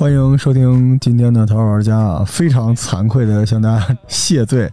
[0.00, 2.24] 欢迎收听今天的《头号玩家》啊！
[2.26, 4.64] 非常惭愧的向大家谢罪，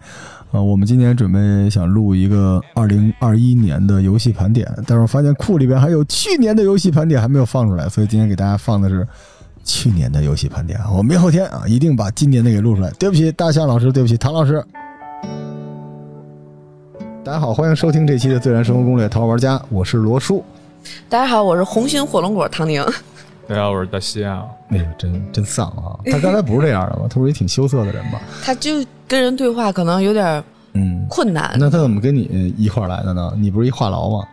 [0.53, 9.05] 啊，我们今天准备想录一个二零二一年的游戏盘点，但是我发现库里边还有去年的游戏盘点还没有放出来，所以今天给大家放的是
[9.65, 10.79] 去年的游戏盘点！
[10.95, 12.89] 我明后天啊一定把今年的给录出来。
[12.91, 14.63] 对不起，大象老师，对不起，唐老师。
[17.25, 20.41] 大家好，欢迎收听这期的《自然生活攻略》《头号玩家》，我是罗叔。
[21.09, 22.81] 大家好，我是红心火龙果唐宁。
[23.47, 24.45] 大家好，我是大西啊。
[24.69, 25.95] 哎呦，真真丧啊！
[26.11, 27.05] 他刚才不是这样的吗？
[27.09, 28.19] 他不是一挺羞涩的人吗？
[28.43, 28.71] 他就
[29.07, 30.43] 跟人对话可能有点
[30.73, 31.55] 嗯，困难。
[31.57, 33.31] 那他怎么跟你一块儿来的呢？
[33.37, 34.27] 你不是一话痨吗？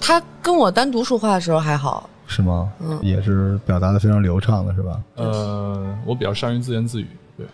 [0.00, 2.70] 他跟我单独说话的时候还好，是吗？
[2.80, 5.00] 嗯也是表达的非常流畅的，是吧？
[5.16, 7.44] 呃，我比较善于自言自语，对，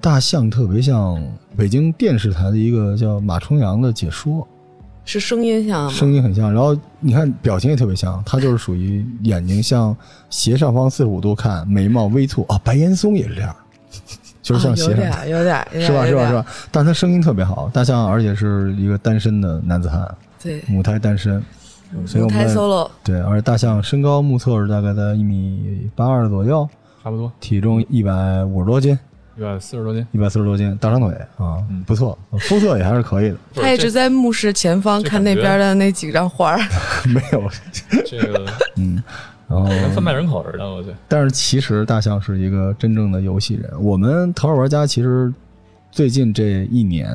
[0.00, 1.20] 大象特别像
[1.56, 4.46] 北京电视台的一个叫马重阳的解说，
[5.08, 5.88] 是声音像？
[5.88, 9.96] 声音很像，然后你看表情也特别像，他就是属于眼睛向
[10.28, 12.60] 斜上方四十五度看，眉毛微蹙啊。
[12.62, 13.56] 白岩松也是这样，
[14.42, 16.06] 就是像斜上点有点有点是吧？
[16.06, 16.28] 是吧？
[16.28, 16.44] 是吧？
[16.70, 20.06] 但他声音特别好，大象而且是一个单身的男子汉，
[20.42, 21.42] 对，母胎单身，
[22.04, 26.68] 所以我舞台们 solo 对，而且大象身高目测是大概在一米八二左右，
[27.02, 28.98] 差不多体重一百五十多斤，
[29.38, 30.04] 一百四十多斤。
[30.10, 36.58] 一百四十多斤，大长腿啊，嗯不错，肤色也还是可以的，他一直在目视前方看那边的那几张画儿。
[37.08, 38.44] 没有，这这个
[38.74, 39.00] 嗯，
[39.46, 40.96] 然后跟贩卖人口似的，我觉得。
[41.06, 43.70] 但是其实大象是一个真正的游戏人。
[43.80, 45.32] 我们头号玩家其实
[45.92, 47.08] 最近这一年，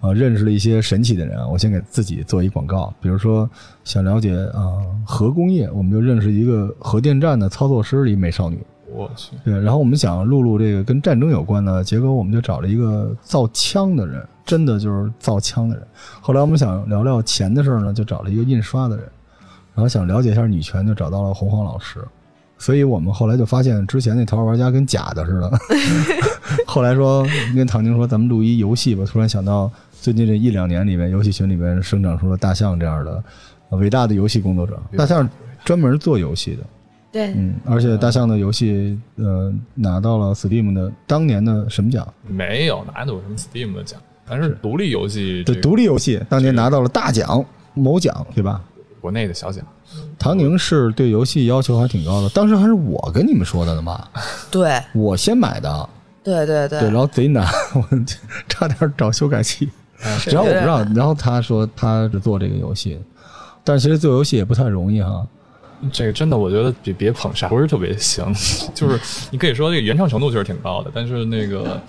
[0.00, 1.46] 啊、认识了一些神奇的人啊。
[1.46, 3.48] 我先给自己做一广告，比如说
[3.84, 8.58] 想了解啊、核工业，我们就认识一个核电站的操作师，一美少女。
[8.94, 15.84] 我去，对，然后我们想录录这个跟战争有关的，结果我们就找了一个造枪的人，真的就是造枪的人。
[16.20, 19.04] 后来我们想聊聊钱的事儿呢，就找了一个印刷的人，
[19.74, 21.98] 然后想了解一下女权，就找到了洪荒老师。
[22.56, 25.50] 所以我们后来就发现，之前那头号玩家跟假的似的。
[26.66, 29.04] 后来说跟唐宁说，咱们录一游戏吧。
[29.04, 33.22] 突然想到，最近这一两年里面，游戏群里面生长出了大象这样的
[33.70, 34.80] 呃伟大的游戏工作者。
[34.96, 35.28] 大象
[35.64, 36.62] 专门做游戏的，
[37.14, 42.04] 对，嗯，而且大象的游戏，呃，拿到了 Steam 的当年的什么奖？
[42.26, 48.60] 没有哪有什么 Steam 的奖，但是独立游戏，对，这个独立游戏当年拿到了大奖，某奖，对吧？
[49.00, 49.64] 国内的小奖。
[50.18, 54.10] 唐宁是对游戏要求还挺高的，当时还是我跟你们说的呢吧，
[54.50, 54.82] 对。
[54.92, 55.88] 我先买的，
[56.24, 57.46] 对对对，然后贼难，
[57.76, 57.86] 我
[58.48, 59.68] 差点找修改器，
[60.18, 60.30] 是。
[60.30, 62.98] 然后我不知道然后他说他是做这个游戏，
[63.62, 65.24] 但是其实做游戏也不太容易哈，
[65.92, 68.24] 这个真的，我觉得别别捧杀，不是特别行。
[68.74, 68.98] 就是
[69.30, 71.80] 你可以说这个原创程度确实挺高的，但是那个，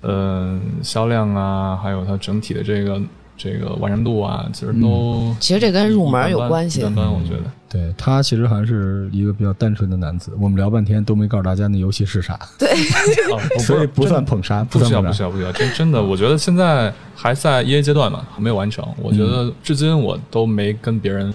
[0.00, 3.00] 呃，销量啊，还有它整体的这个
[3.36, 7.42] 这个完善度啊，其实都其实这跟入门有关系一般般，我觉得。
[7.72, 12.46] 对他其实还是一个比较单纯的男子，我们聊半天都没告诉大家那游戏是啥，啊，
[13.56, 15.00] 我所以不算捧杀，不需要。
[15.00, 15.50] 不需要，不需要。
[15.52, 18.86] 真真的，我觉得现在还在 EA 阶段嘛，还没有完成。
[19.00, 21.32] 我觉得至今我都没跟别人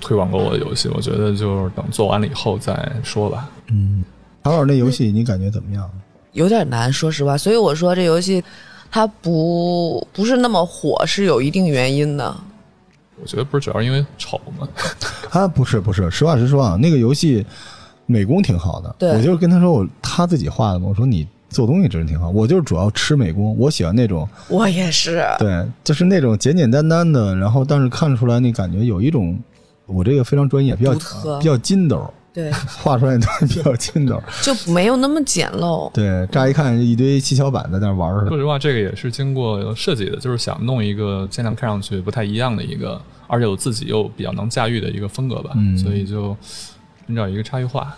[0.00, 3.48] 推广过我的游戏，我觉得就是等做完了以后再说吧。
[3.70, 4.04] 嗯，
[4.42, 5.90] 唐老师那游戏你感觉怎么样？
[6.32, 7.36] 有点难，说实话。
[7.36, 8.42] 所以我说这游戏
[8.90, 12.34] 它不不是那么火，是有一定原因的。
[13.20, 14.68] 我觉得不是主要是因为丑吗，
[15.30, 17.44] 啊，不是不是，实话实说啊，那个游戏
[18.06, 18.94] 美工挺好的。
[18.98, 22.30] 对我就是跟他说我他自己画的嘛，我说你做东西真是挺好。
[22.30, 29.36] 我就是主要吃美工，我喜欢那种我也是，对，就是那种简简单单的，然后但是看出来你感觉有一种
[29.88, 34.22] 我这个非常专业，比较特比较筋斗，对， 画出来的东 西比较筋斗。
[34.42, 35.90] 就没有那么简陋。
[35.92, 38.28] 对，乍一看一堆七巧板在那玩儿。
[38.28, 46.36] 说实话，这个也是经过设计的，就是想弄一个尽量看上去不太一样的一个，而且我自己又比较能驾驭的一个风格吧，嗯所以就
[47.06, 47.96] 寻找一个差异化。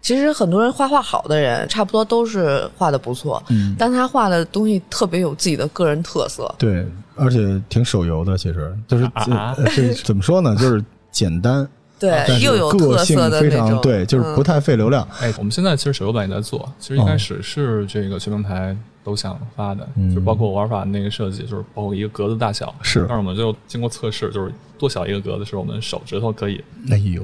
[0.00, 6.52] 其实很多人画画好的人，差不多都是画的不错，嗯，但他画的东西特别有自己的个人特色。
[6.58, 6.84] 对，
[7.14, 10.56] 而且挺手游的，其实就是啊啊 呃是怎么说呢？
[10.56, 11.68] 就是简单，
[12.00, 15.06] 对但，是又有个性特色的非那种，常对，就是不嗯太费流量。
[15.20, 26.62] 哎，我们现在其实手游版也在做，其实一开始是这个全平台都想发的，嗯就包括玩法那个设计，就是包括一个格子大小，是但是我们就经过测试，就是多小一个格子是我们手指头可以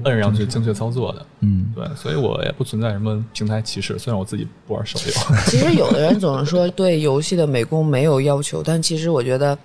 [0.04, 1.26] 摁上去精确操作的。
[1.40, 5.12] 嗯，对，所以我也不存在什么平台歧视，虽然我自己不玩手游。
[5.46, 9.58] 其实有的人总是说对游戏的美工没有要求，但其实我觉得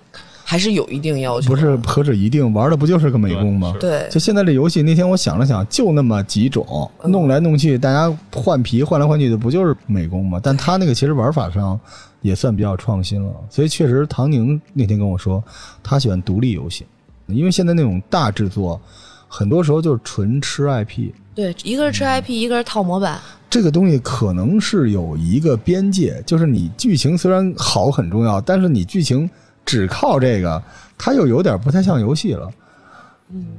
[0.54, 1.50] 还是有一定要求。
[1.50, 3.74] 不是，何止一定玩的不就是个美工吗？
[3.80, 10.38] 对对，就现在这游戏，那天我想了想，就那么几种，嗯弄来弄去，大家换皮换来换去的，不就是美工吗？
[10.40, 11.76] 但他那个其实玩法上
[12.22, 15.42] 也算比较创新了，所以确实，唐宁那天跟我说，
[15.82, 16.86] 他喜欢独立游戏，
[17.26, 18.80] 因为现在那种大制作，
[19.26, 23.18] 很多时候就是纯吃 IP，对，一个是吃 IP，一个是套模板。
[23.50, 29.28] 这个东西可能是有一个边界，就是你剧情虽然好很重要，但是你剧情
[29.64, 30.62] 只靠这个，
[30.96, 32.50] 它又有点不太像游戏了。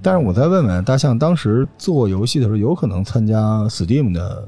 [0.02, 3.36] 但是我再问问大象，当时做游戏的时候，有可能参加
[3.66, 4.48] Steam 的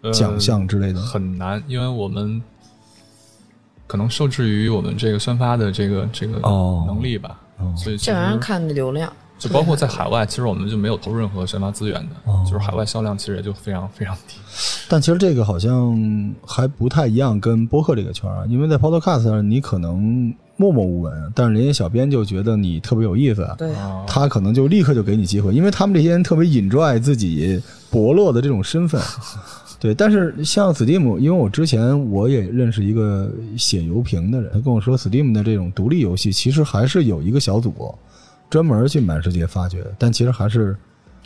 [0.00, 1.00] 呃奖项之类的？
[1.00, 2.40] 很难，因为我们
[3.86, 14.34] 可能受制于我们这个宣发的这个这个哦能力吧，哦所以其这玩意儿看流量，就包括在海外，其实我们就没有投入任何宣发资源的，哦就是海外销量其实也就非常非常低。
[14.88, 29.00] 但其实这个好像还不太一样，跟播客这个圈儿啊，因为在 Podcast 上你可能默默无闻，但是人家小编就觉得你特别有意思，对，啊，他可能就立刻就给你机会，因为他们这些人特别 enjoy 自己伯乐的这种身份。
[29.80, 37.70] 对，但是像 Steam，因为我之前我也认识一个写游评的人，他跟我说，Steam 的这种独立游戏其实还是有一个小组
[38.50, 40.76] 专门去满世界发掘，但其实还是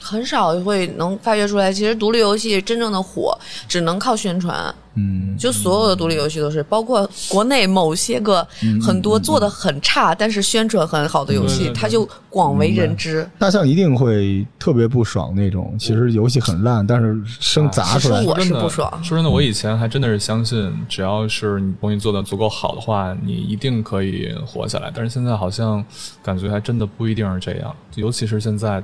[0.02, 1.72] 很少会能发掘出来。
[1.72, 3.38] 其实独立游戏真正的火，
[3.69, 4.75] 只能靠宣传。
[4.94, 8.46] 嗯，就所有的独立游戏都是，包括国内某些个
[8.87, 13.26] 很多做的很差，但是宣传很好的游戏，它就广为人知。
[13.38, 24.93] 大象一定会特别不爽那种，其实游戏很烂，但是生砸出来是，我是不爽说真的，我以前还真的是相信，只要是你东西做的足够好的话，你一定可以活下来。
[24.94, 25.82] 但是现在好像
[26.22, 28.82] 感觉还真的不一定是这样，尤其是现在，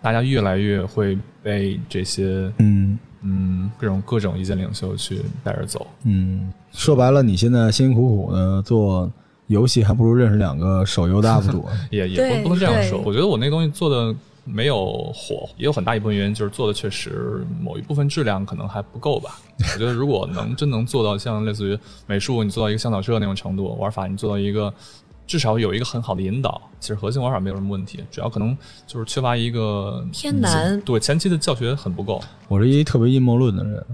[0.00, 5.86] 大家越来越会被这些嗯嗯各种各种意见领袖去带着走。
[6.04, 9.10] 嗯，说白了，你现在辛辛苦苦的做
[9.48, 11.64] 游戏，还不如认识两个手游的 UP 主。
[11.90, 13.00] 也也对不不能这样说。
[13.04, 14.14] 我觉得我那东西做的
[14.44, 19.38] 没有火，也有很大一部分原因就是做的确实某一部分质量可能还不够吧。
[19.74, 24.72] 我觉得如果能真能做到像类似于美术，你做到一个向导社那种程度，玩法你做到一个
[25.28, 32.20] 至少有一个很好的引导，其实核心玩法没有什么问题，主要可能就是缺乏一个偏难对前期的教学很不够。
[32.48, 33.84] 我是一特别阴谋论的人，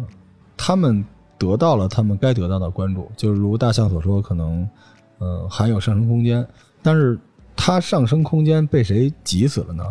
[0.56, 1.04] 他们
[1.36, 4.66] 得到了他们该得到的关注，就是如大象所说，可能
[5.18, 6.46] 呃还有上升空间，
[6.80, 7.18] 但是
[7.54, 9.84] 它上升空间被谁挤死了呢？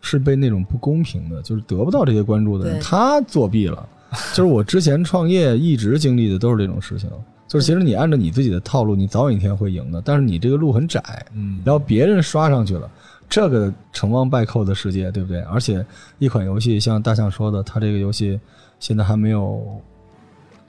[0.00, 3.88] 是被那种不公平的，就是得不到这些关注的人，他作弊了。
[4.32, 7.10] 就是我之前创业一直经历的都是这种事情，
[7.48, 11.00] 就是其实你按照你自己的套路，你早晚一天会赢的，但是你这个路很窄，
[11.32, 12.90] 嗯，然后别人刷上去了，
[13.28, 15.40] 这个成王败寇的世界，对不对？
[15.42, 15.84] 而且
[16.18, 18.38] 一款游戏像大象说的，它这个游戏
[18.80, 19.80] 现在还没有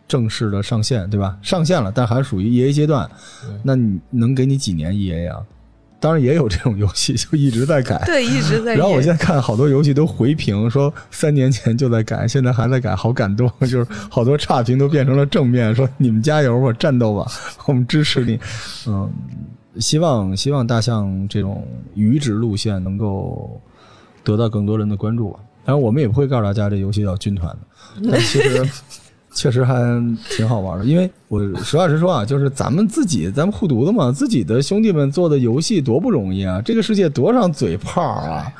[0.07, 1.38] 正式的上线，对吧？
[1.41, 3.09] 上线了，但还属于 EA 阶段，
[3.63, 5.44] 那你能给你几年 EA 啊？
[6.00, 8.02] 当然也有这种游戏就一直在改。
[8.06, 13.52] 对，一直在然后我现在看好多游戏都回评说三年前就在改，现在还在改，好感动。
[13.62, 17.26] 就是好多差评都变成了正面，说你们加油吧，战斗吧，
[17.66, 18.40] 我们支持你。
[18.88, 19.12] 嗯，
[19.80, 23.60] 希望希望大象这种愚直路线能够
[24.24, 25.40] 得到更多人的关注吧。
[25.66, 27.50] 当然，我们也不会告诉大家这游戏叫军团
[28.02, 28.64] 的，但其实
[29.38, 29.75] 确实还
[30.31, 30.86] 挺好玩的。
[30.86, 36.60] 因为我实话实说啊，就是咱们自己，咱们护犊子嘛，自己的兄弟们做的游戏多不容易啊！
[36.60, 38.51] 这个世界多少嘴炮啊，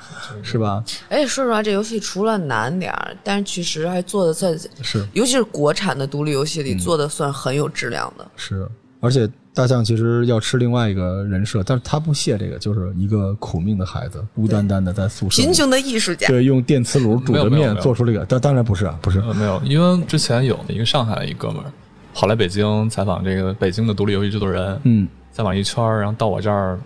[0.44, 0.84] 是吧？
[1.10, 8.26] 而且说实话，这游戏除了难点儿，但是其实还做的在，是尤其是国产的独立游戏嗯里做的算很有质量的。
[8.36, 8.68] 是，
[9.00, 21.72] 而且大象其实要吃另外一个人设，但是他不屑这个，就是一个苦命的孩子，孤单单的在宿舍里贫穷的艺术家，对，用电磁炉煮着面做出这个，但当然不是啊，不是，呃，没有，因为之前有一个上海的一哥们儿
[22.14, 26.80] 跑来北京采访这个北京的独立游戏制作人，嗯，采访一圈儿，然后到我这儿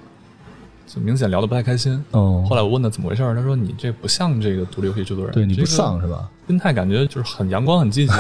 [0.94, 2.04] 就明显聊得不太开心。
[2.12, 6.30] 哦，后来我问他怎么回事儿，他说你这不像这个独立游戏制作人，对你不这个丧是吧？
[6.48, 8.12] 心态感觉就是很阳光、很积极，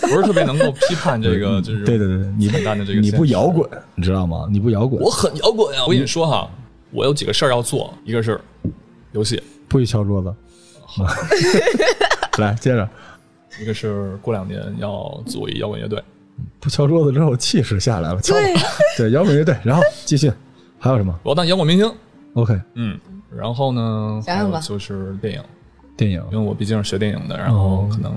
[0.00, 4.48] 不是特别能够批判这个就是对对对对，你很淡的这个你不摇滚，你知道吗？
[4.50, 5.82] 你不摇滚，我很摇滚呀！
[5.84, 6.48] 我跟你说哈，
[6.90, 8.40] 我有几个事儿要做，一个是
[9.12, 10.34] 游戏，不许敲桌子。
[12.40, 12.88] 来，接着
[13.60, 16.02] 一个是过两年要组一摇滚乐队。
[16.60, 18.40] 不敲桌子之后气势下来了，敲吧
[18.96, 20.32] 对摇滚乐队，然后继续，
[20.78, 21.92] 还有什么我要当摇滚明星。
[22.36, 22.98] ？OK，嗯，
[23.34, 25.42] 然后呢，想想吧还有就是电影，
[25.96, 28.14] 电影因为我毕竟是学电影的，然后哦可能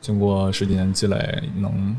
[0.00, 1.94] 经过十几年积累，能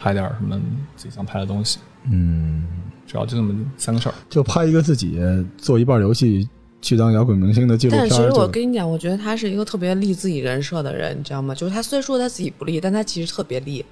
[0.00, 0.60] 拍点什么
[0.96, 1.78] 自己想拍的东西。
[2.10, 2.66] 嗯，
[3.06, 4.14] 主要就这么三个事儿。
[4.28, 5.18] 就拍一个自己
[5.56, 6.48] 做一半游戏
[6.82, 11.54] 去当摇滚明星的纪录片，但其实我跟你讲，我觉得他是一个特别立自己人设的人，你知道吗？
[11.54, 13.84] 就是他虽说他自己不立，但他其实特别立。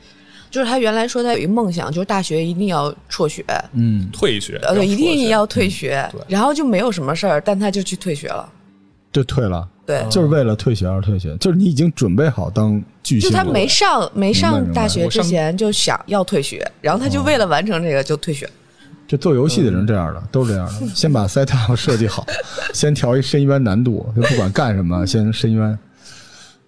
[0.53, 8.49] 就是他原来说他有一个梦想，就是大学一定要辍学，嗯，退学，呃，对，一定要要退学，对然后就没有什么事儿，但他就去退学了。
[9.11, 9.69] 就退了。
[9.85, 13.29] 对，就是为了退学而退学，就是你已经准备好当巨星。
[13.29, 18.49] 就他没上没上大学之前就想要退学，然后他就为了完成这个就退学。
[19.09, 20.87] 就做游戏的人这样的，都是这样的。
[20.95, 22.25] 先把 setup 设计好，
[22.73, 25.79] 先调一深渊难度，就不管干什么，先深渊。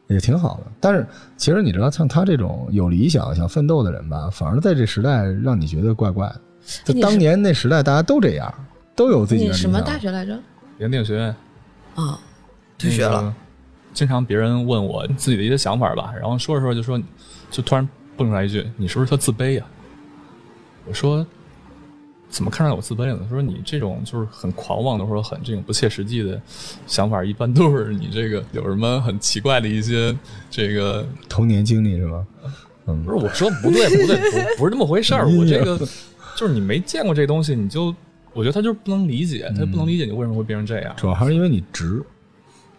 [0.08, 0.72] 也挺好的。
[0.80, 1.06] 但是
[1.36, 6.40] 其实你知道，像他这种有理想、想奋斗的人吧，反而在这时代让你觉得怪怪的。
[6.84, 8.52] 就当年那时代，大家都这样，
[8.96, 9.58] 都有自己的理想。
[9.58, 10.38] 你什么大学来着？
[10.78, 11.34] 联电学院
[11.94, 12.18] 啊，
[12.78, 13.20] 退学了。
[13.20, 13.34] 那个
[13.92, 17.00] 经常别人问我自己的一些想法吧，然后说着说着就说，
[17.50, 19.64] 就突然蹦出来一句：“你是不是特自卑呀、
[20.86, 21.24] 我说
[22.34, 26.40] ：“怎么看出来我自卑了呢？”他说：“你这种就是很狂妄的或者很这种不切实际的
[26.88, 30.16] 想法，一般都是你这个有什么很奇怪的一些
[30.50, 32.26] 这个童年经历是吧？
[32.86, 35.26] 嗯不，是我说不对不对，不不是那么回事儿。
[35.30, 35.78] 我这个
[36.36, 37.94] 就是你没见过这东西，你就
[38.32, 40.92] 我觉得他就是不能理解，他不能理解你为什么会变成这样。
[40.96, 42.02] 主要还是因为你直，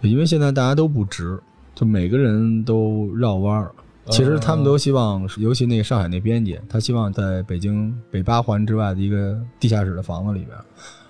[0.02, 1.40] 因为现在大家都不直，
[1.74, 3.72] 就每个人都绕弯儿。
[4.12, 10.56] 其实他们都希望，尤其那个上海那编辑，他希望在北京北八环之外的一个地下室的房子里边，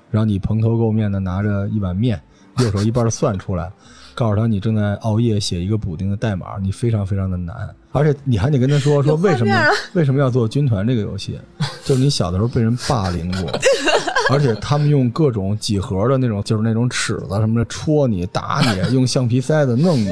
[0.09, 2.21] 然后你蓬头垢面的拿着一碗面，
[2.59, 3.69] 右手一半的蒜出来，
[4.13, 7.53] 告诉他你正在熬夜写一个补丁的代码，你非常非常的难，
[7.91, 9.53] 而且你还得跟他说说为什么
[9.93, 11.37] 为什么要做军团这个游戏，
[11.83, 13.51] 就是你小的时候被人霸凌过，
[14.31, 20.11] 而且他们用各种几何的那种，就是那种尺子什么的戳你、打你， 用橡皮塞子弄你。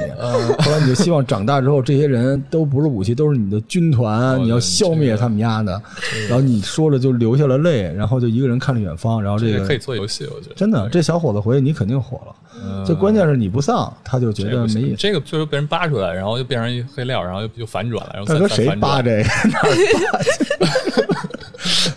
[0.60, 5.82] 后来你就希望长大之后，这些人都不是武器，都是你的军团，你要消灭他们家的。
[6.29, 12.36] 然后你说着就流下了泪，然后就一个人看着远方，然后这个可以做游戏，我觉得真的，这小伙子回去你肯定火了。
[12.65, 14.96] 嗯就关键是你不丧，他就觉得没意思。
[14.98, 19.29] 这个最后被人扒出来，然后又变成一黑料，然后又又反转了，然后再大哥，谁扒这个？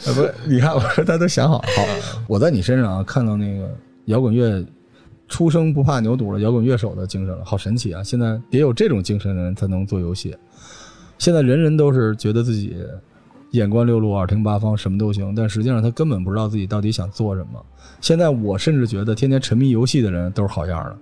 [0.06, 0.28] 哪儿扒这个？
[0.28, 1.58] 呃不，你看，我说他都想好。
[1.58, 1.64] 好，
[2.28, 3.68] 我在你身上啊看到那个
[4.06, 4.64] 摇滚乐
[5.28, 8.02] 出生不怕牛犊的摇滚乐手的精神了，好神奇啊！
[8.02, 10.36] 现在得有这种精神的人才能做游戏。
[11.18, 12.76] 现在人人都是觉得自己
[13.50, 17.64] 眼观六路、耳听八方，什么都行，但实际上他根本不知道自己到底想做什么。
[18.00, 20.98] 现在我甚至觉得天天沉迷游戏的人都是好样的。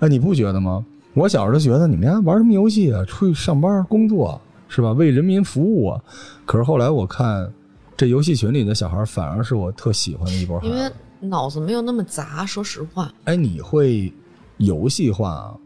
[0.00, 0.84] 哎，你不觉得吗？
[1.14, 3.02] 我小时候觉得你们家玩什么游戏啊？
[3.06, 4.92] 出去上班工作是吧？
[4.92, 6.04] 为人民服务啊！
[6.44, 7.50] 可是后来我看，
[7.96, 10.90] 这游戏群里的小孩反而是我特喜欢的一波孩因为。
[11.18, 13.10] 脑子没有那么杂，说实话。
[13.24, 14.12] 哎，你会
[14.58, 15.58] 游戏化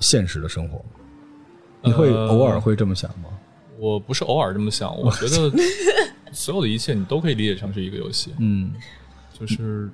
[0.00, 0.84] 现实的生活吗？
[1.82, 3.28] 你会呃偶尔会这么想吗？
[3.78, 5.52] 我不是偶尔这么想，我觉得
[6.32, 8.72] 所有的一切你都可以理解成是一个游戏，嗯，
[9.38, 9.88] 就是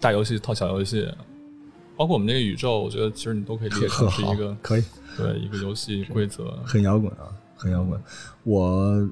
[0.00, 1.08] 大游戏套小游戏，
[1.96, 4.84] 包括我们这个宇宙，我觉得其实你都可以理解成是一个， 可以，
[5.16, 6.58] 对一个游戏规则。
[6.66, 7.98] 很摇滚啊，很摇滚。
[8.42, 9.08] 我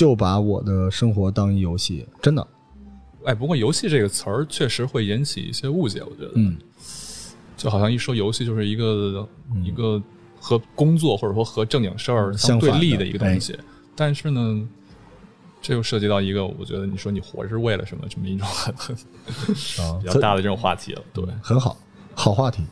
[0.00, 2.46] 就把我的生活当一游戏，真的。
[3.26, 6.56] 哎，不过游戏这个词儿确实会引起一些误解，我觉得，嗯，
[7.54, 9.28] 就好像一说游戏就是一个、
[9.62, 10.02] 一个
[10.40, 13.54] 和工作或者说和正经事儿相对立的一个东西，
[13.94, 14.66] 但是呢，
[15.60, 18.96] 这又涉及到一个，我觉得你说你活着是为了什么这么一种很很
[19.84, 21.22] 啊比较大的这种话题了，对。
[21.42, 21.76] 很好，
[22.14, 22.62] 好话题。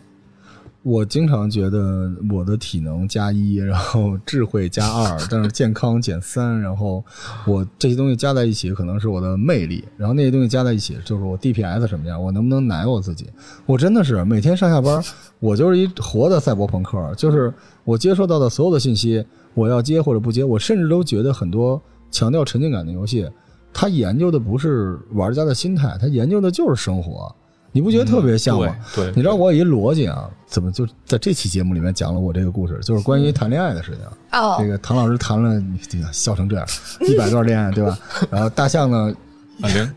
[0.85, 7.05] 我经常觉得我的体能加一，然后智慧加二，但是健康减三，然后
[7.47, 13.29] 我这些东西加在一起可能是我的魅力，然后那些东西加在一起就是我 DPS 什么样，我能不能奶我自己？
[13.67, 15.03] 我真的是每天上下班，
[15.41, 17.53] 我就是一活的赛博朋克，就是
[17.85, 19.23] 我接收到的所有的信息，
[19.55, 23.29] 我要接或者不接，我甚至都觉得很多强调沉浸感的游戏，
[23.75, 27.35] 它研究的不是玩家的心态，它研究的就是生活。
[27.79, 28.75] 你不觉得特别像吗？
[28.93, 34.01] 对对你知道我有一逻辑啊，怎么就在这期节目里面讲了我这个故事，就是关于谈恋爱的事情。
[34.33, 35.79] 哦这个唐老师谈了，你
[36.11, 36.67] 笑成这样，
[37.09, 37.97] 一百段恋爱，对吧？
[38.33, 39.15] 然后大象呢，
[39.63, 39.89] 啊，零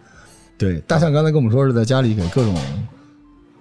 [0.59, 2.55] 对，大象刚才跟我们说是在家里给各种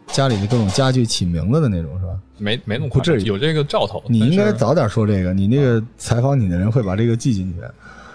[0.08, 2.12] 家里的各种家具起名字的那种，是吧？
[2.36, 4.02] 没没那么夸张不至于有这个兆头。
[4.06, 7.60] 你应该早点说这个，你那个采访你的人会把这个记进去。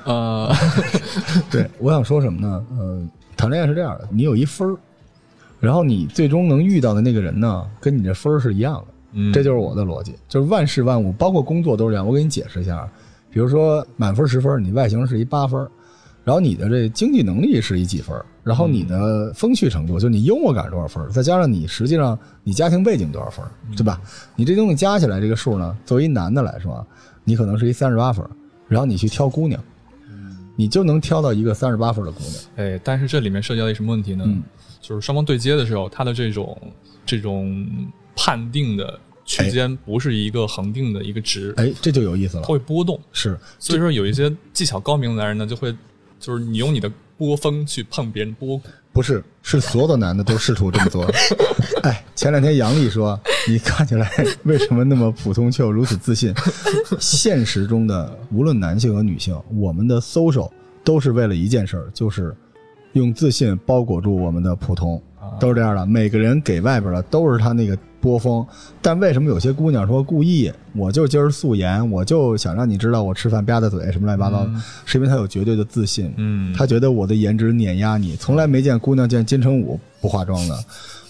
[0.04, 0.54] 呃，
[1.50, 2.64] 对，我想说什么呢？
[2.78, 3.02] 呃，
[3.36, 4.78] 谈恋爱是这样的，你有一分儿，
[5.65, 8.86] 然后你最终能遇到的那个人呢，跟你这分儿是一样的。
[9.13, 12.05] 嗯这就是我的逻辑，就是万事万物，包括工作都是这样。
[12.05, 12.88] 我给你解释一下，
[13.31, 15.67] 比如说满分十分，你外形是一八分，
[16.24, 23.43] 然后你的这经济能力是一几分，然后你的风趣程度，就你幽默感是多少分，再加上你实际上你家庭背景多少分，
[23.75, 24.00] 对吧？
[24.36, 26.86] 你这东西加起来这个数呢，作为一男的来说，
[27.24, 28.24] 你可能是一三十八分，
[28.67, 29.60] 然后你去挑姑娘，
[30.55, 32.34] 你就能挑到一个三十八分的姑娘。
[32.57, 34.25] 哎，但是这里面涉及到一什么问题呢？
[34.27, 34.43] 嗯
[34.88, 36.56] 就是双方对接的时候，它的这种
[37.08, 37.68] 这种
[38.15, 43.00] 判定的区间不是一个恒定的一个值，哎，这就有意思了它，会波动。
[43.12, 45.75] 是所以说，有一些技巧高明的男人呢，就会
[46.20, 48.62] 就是你用你的波峰去碰别人波。
[48.94, 51.04] 不是，是所有的男的都试图这么做。
[51.82, 54.08] 哎，前两天杨丽说，你看起来
[54.44, 56.32] 为什么那么普通却又如此自信？
[57.00, 60.51] 现实中的无论男性和女性，我们的 social
[60.84, 62.34] 都是为了一件事儿，就是
[62.96, 65.02] 用自信包裹住我们的普通。
[65.40, 65.86] 都是这样的。
[65.86, 68.46] 每个人给外边的都是他那个波峰，
[68.82, 74.52] 但为什么有些姑娘说故意，我就今儿素颜，我就想让你知道我吃饭吧嗒嘴什么乱七八糟的，
[74.86, 80.58] 是因为她有绝对的自信，嗯，她觉得我的颜值碾压你，从来没见姑娘见金城武不化妆的，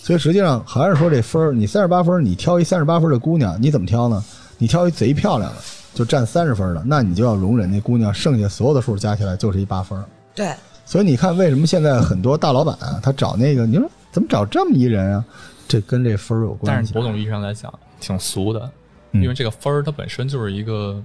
[0.02, 4.24] 所以实际上还是说这分儿，你三十八分，你挑一三十八分的姑娘，你怎么挑呢？
[4.58, 5.58] 你挑一贼漂亮的，
[5.94, 10.02] 就占三十分的，那你就要容忍那姑娘剩下所有的数加起来就是一八分。
[10.34, 10.52] 对，
[10.86, 15.26] 所以你看，为什么现在很多大老板、啊、他找那个，你说怎么找这么一人啊？
[15.68, 16.94] 这跟这分儿有关系。
[16.94, 18.72] 但是某种意义上来讲，挺俗的，
[19.12, 21.04] 嗯因为这个分儿它本身就是一个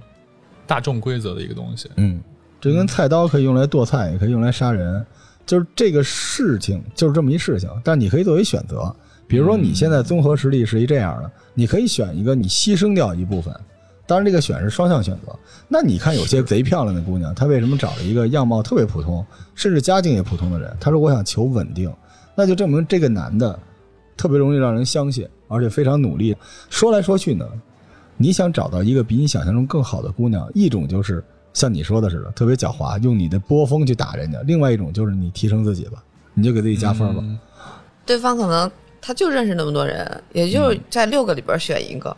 [0.67, 1.89] 大众规则的一个东西。
[1.95, 2.21] 嗯，
[2.59, 5.03] 这跟菜刀可以用来剁菜，也可以用来杀人，
[5.47, 8.95] 就是这个事情就是这么一事情，但你可以作为选择。
[9.27, 13.51] 比如说你现在综合实力是一这样的，你可以选一个你牺牲掉一部分，
[14.05, 15.33] 当然这个选是双向选择。
[15.67, 20.75] 那你看有些贼漂亮的姑娘，她为什么找了一个样貌特别普通，甚至家境也普通的人？
[20.79, 21.93] 她说我想求稳定，
[22.35, 23.57] 那就证明这个男的
[24.17, 26.35] 特别容易让人相信，而且非常努力。
[26.69, 27.47] 说来说去呢，
[28.17, 36.03] 你想找到一个比你想象中更好的姑娘，一种就是像你说的似的，特别狡猾，用你的波峰去打人家；另外一种就是你提升自己吧，
[36.33, 37.21] 你就给自己加分吧。
[37.21, 37.39] 嗯
[38.03, 42.17] 对方可能他就认识那么多人，也就是在六个里边选一个。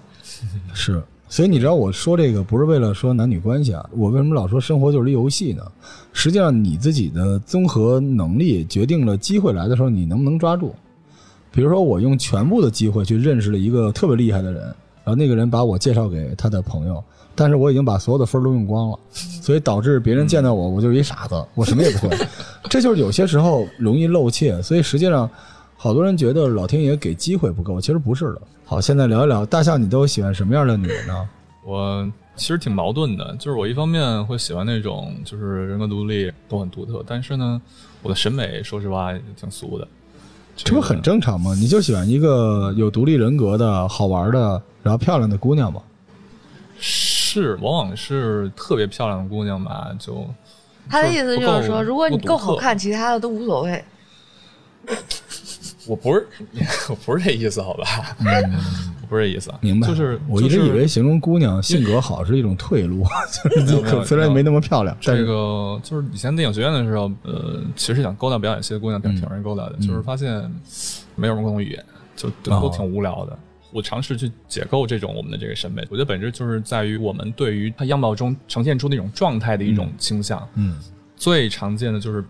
[0.74, 5.64] 是，所以你知道我说这个不是为了说男女关系啊，我为什么老说生活就是一游戏呢？
[6.12, 10.76] 实际上你自己的综合能力决定了机会来的时候你能不能抓住。
[11.52, 14.62] 比如说我用全部的机会去认识了一个特别厉害的人，
[15.04, 19.00] 然后那个人把我介绍给他的朋友，但是我已经把所有的分儿都用光了，
[19.42, 22.16] 所以导致别人见到我我就是一傻子，我什么也不会。
[22.70, 25.28] 这就是有些时候容易露怯，所以实际上。
[25.84, 28.42] 好多人觉得老天爷给机会不够，其实不是的。
[28.64, 31.30] 好，现在聊一聊大象，你都喜欢什么样的女人呢？
[31.66, 37.62] 我其实挺矛盾的，就是我一方面会喜欢那种就是人格独立都很独特，但是呢，
[38.02, 39.86] 我的审美说实话挺俗的。
[40.56, 41.54] 这不很正常吗？
[41.54, 45.82] 你就喜欢一个有独立人格的好玩的，然后漂亮的姑娘吗？
[46.80, 50.26] 是，往往是特别漂亮的姑娘吧，就
[50.90, 53.84] 他的意思就是说，如果你够好看，其他的都无所谓。
[55.88, 56.28] 我不是
[56.90, 57.84] 我不是这意思，好吧？
[59.02, 59.88] 我 不是这意思，嗯明白？
[59.88, 63.04] 就是我一直以为形容姑娘性格好是一种退路，
[63.68, 70.30] 就是虽然没那么漂亮，但这个就是以前电影学院的时候，呃，其实想勾搭表演系的姑娘挺挺容易勾搭的，就是发现
[71.16, 73.38] 没有什么共同语言，就都挺无聊的。
[73.72, 80.48] 我尝试去解构这种我们的这个审美，我觉得本质就是在于我们对于她样貌中呈现出那种状态的一种倾向。
[80.56, 80.78] 嗯
[81.16, 82.24] 最常见的就是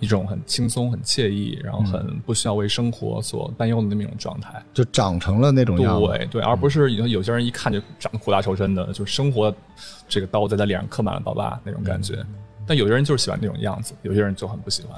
[0.00, 4.60] 一种很轻松、很惬意，然后很不需要为生活所担忧的那么一种状态。
[4.74, 6.06] 就长成了那种样子。
[6.06, 9.54] 对对，而不是有有些人一看就长得苦大仇深的，就是生活
[10.08, 12.24] 这个刀在他脸上刻满了刀疤那种感觉。
[12.66, 14.96] 但有些人就是喜欢那种样子，有些人就很不喜欢。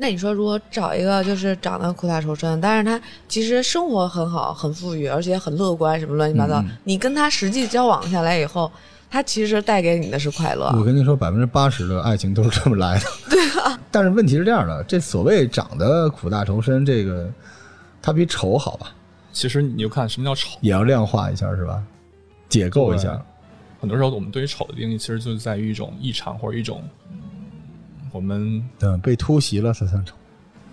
[0.00, 8.70] 那你说，如果找一个就是长得苦大仇深，但是他其实生活很好、很富裕，而且很乐观，什么乱七八糟，你跟他实际交往下来以后，
[9.10, 10.66] 他其实带给你的是快乐。
[10.76, 13.06] 我跟你说，百分之八十的爱情都是这么来的。
[13.30, 13.78] 对啊。
[13.90, 17.30] 但是问题是这样的，这所谓长得苦大仇深，这个
[18.02, 18.94] 它比丑好吧，
[19.32, 21.82] 其实你就看什么叫丑，也要量化一下是吧？
[22.48, 23.20] 解构一下。
[23.80, 27.18] 很多时候我们对于丑的定义，其实就在于一种异常或者一种嗯
[28.12, 30.14] 我们嗯，被突袭了才算丑。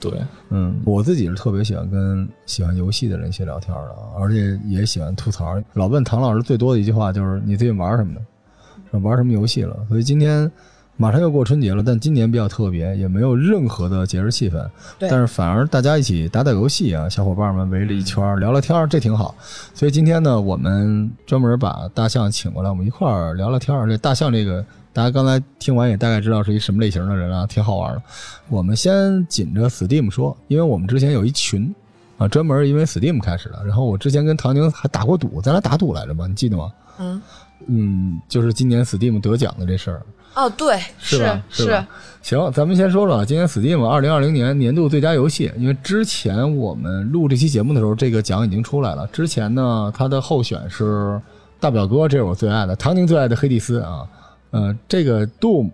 [0.09, 5.61] 对嗯，我自己是特别喜欢跟喜欢游戏的人一起聊天的，啊而且也喜欢吐槽。
[5.73, 8.99] 老问唐老师最多的一句话就是：“你最近玩什么的？
[8.99, 10.49] 玩什么游戏了？”所以今天
[10.97, 14.65] 马上要过春节了，但今年比较特别，也没有任何的节日气氛，
[14.97, 19.35] 对但是反而大家一起打打游戏啊，小伙伴们围了一圈儿聊聊天儿，这挺好。
[19.73, 23.89] 所以今天呢，我们专门把大象请过来，我们一块儿聊聊天儿。
[23.89, 24.63] 这大象这个，
[24.95, 28.01] 大家刚才听完也大概知道是一什么类型的人啊，挺好玩的。
[28.47, 31.75] 我们先紧着 Steam 说，因为我们之前有一群
[32.17, 33.61] 啊，专门因为 Steam 开始的。
[33.65, 36.25] 然后我之前跟唐宁还打过赌，咱俩打赌来着吧？
[36.27, 36.71] 你记得吗？
[36.97, 37.21] 嗯，
[37.67, 40.01] 嗯，就是今年 Steam 得奖的这事儿。
[40.33, 41.43] 哦，对，是吧？
[41.49, 41.85] 是吧？
[42.21, 49.05] 行，咱们先说说今年 Steam 二零二零年年度最佳游戏，因为之前我们录这期节目的时候，这个奖已经出来了。
[49.07, 51.19] 之前呢，它的候选是
[51.59, 54.07] 大表哥，这是我最爱的，唐宁最爱的黑蒂斯啊。
[54.55, 55.69] 呃，这个 Doom，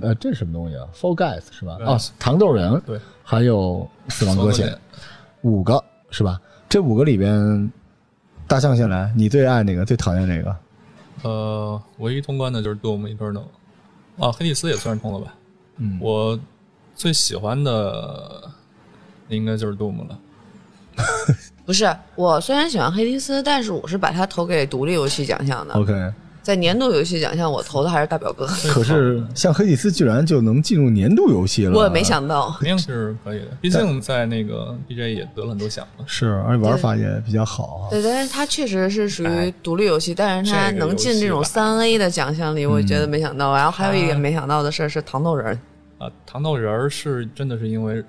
[0.00, 1.76] 呃，这是什么东西啊？Fall Guys 是吧？
[1.78, 4.76] 对啊，糖豆人，对，还有死亡搁浅，
[5.42, 6.40] 五个是吧？
[6.68, 7.72] 这五个里边，
[8.48, 9.84] 大象先来，你最爱哪个？
[9.84, 10.56] 最讨厌哪个？
[11.22, 13.44] 呃，唯一通关的就是 Doom Eternal，
[14.18, 15.34] 啊，黑蒂斯也算是通了吧。
[15.78, 16.38] 嗯我
[16.94, 18.50] 最喜欢的
[19.28, 20.18] 应该就是 Doom 了。
[21.66, 25.74] 不是，我虽然喜欢黑蒂斯，但是我是把它投给独立游戏奖项的。
[25.74, 26.12] OK，
[26.46, 28.46] 在年度游戏奖项，我投的还是大表哥。
[28.70, 32.52] 可是像黑蒂斯居然就能进入年度游戏了，我也没想到。
[32.60, 36.04] 肯定是可以的，毕竟在那个 BJ 也得了很多奖嘛。
[36.06, 37.90] 是，而且玩法也比较好啊。
[37.90, 43.52] 对，但是它确实是属于哎独立游戏，但是它能进这种三 A 的奖项里，我觉得没想到。
[43.52, 45.60] 然后还有一点没想到的事儿是糖豆人，
[45.98, 48.04] 啊，糖豆人儿是真的是因为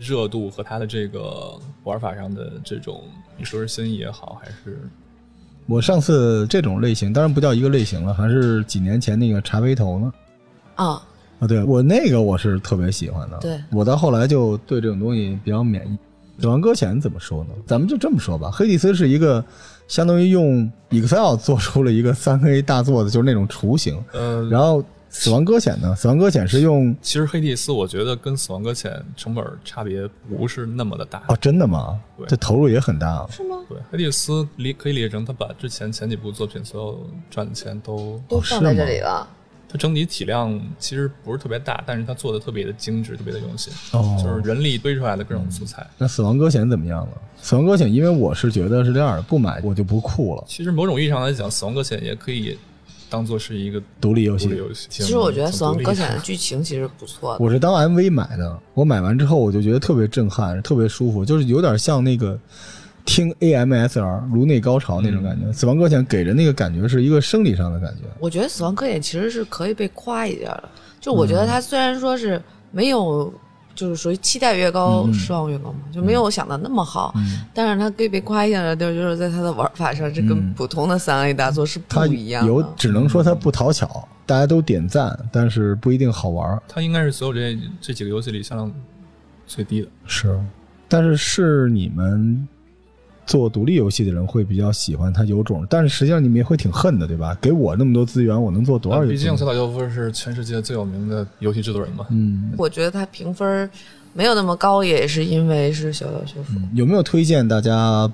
[0.00, 3.04] 热度和它的这个玩法上的这种，
[3.38, 4.80] 你说是新意也好，还是
[5.66, 10.12] 我上次这种类型当然不叫一个类型了，还是几年前那个茶杯头呢。
[10.74, 11.02] 啊，
[11.38, 13.38] 啊，对我那个我是特别喜欢的。
[13.38, 15.96] 对我到后来就对这种东西比较免疫。
[16.40, 17.50] 死亡搁浅怎么说呢？
[17.66, 19.44] 咱们就这么说吧，黑蒂斯是一个
[19.86, 24.02] 相当于用 Excel 做出了一个三 A 大作的，就是那种雏形。
[24.12, 24.82] 嗯，然后
[25.14, 25.94] 死亡搁浅呢？
[25.94, 31.22] 死亡搁浅是用其实黑帝斯我觉得跟死亡搁浅成本差别不是那么的大。
[31.28, 32.00] 哦，真的吗？
[32.16, 33.26] 对这投入也很大。
[33.30, 33.56] 是吗？
[33.68, 39.28] 对，黑帝斯理可以理解成他把之前前几部作品所有赚的钱都，都放在这里了。
[39.68, 45.86] 它整体体量其实不是特别大，但是它做的特别的精致，特别的用心，哦，就是人力堆出来的各种素材。
[45.96, 47.12] 那死亡搁浅怎么样了？
[47.40, 50.44] 死亡搁浅，因为我是觉得是这样的，不买我就不酷了。
[50.46, 52.58] 其实某种意义上来讲，死亡搁浅也可以
[53.12, 54.88] 当做是一个独立游戏游戏。
[54.88, 57.44] 其实我觉得《死亡搁浅》的剧情其实不错的。
[57.44, 62.38] 我是当 MV 买的，我买完之后我就觉得特别震撼，特别舒服，就是有点像那个
[63.04, 65.52] 听 AMSR 颅内高潮那种感觉。
[65.52, 68.04] 死亡搁浅给人那个感觉是一个生理上的感觉。
[68.18, 70.68] 我觉得《死亡搁浅》其实是可以被夸一下的。
[70.98, 73.30] 就我觉得它虽然说是没有，
[73.74, 77.12] 就是属于期待越高、嗯失望越高嘛，就没有我想的那么好。
[77.16, 82.62] 嗯，但是它可以被夸一下的地儿，就是在它的玩法上，这跟嗯普通的三 A 大作是它不一样有。
[82.76, 86.60] 只能说它不讨巧，大家都点赞，但是不一定好玩。
[86.68, 88.72] 它应该是所有这这几个游戏里销量
[89.46, 89.88] 最低的。
[90.06, 90.38] 是，
[90.88, 92.46] 但是是你们
[93.24, 97.36] 做独立游戏的人会比较喜欢它有种，但是实际上你们也会挺恨的，对吧？
[97.40, 99.12] 给我那么多资源，我能做多少游戏？
[99.12, 102.06] 毕竟小岛秀夫是全世界最有名的游戏制作人嘛。
[102.10, 103.70] 嗯，我觉得他评分
[104.12, 106.54] 没有那么高，也是因为是小岛秀夫。
[106.74, 108.10] 有没有推荐大家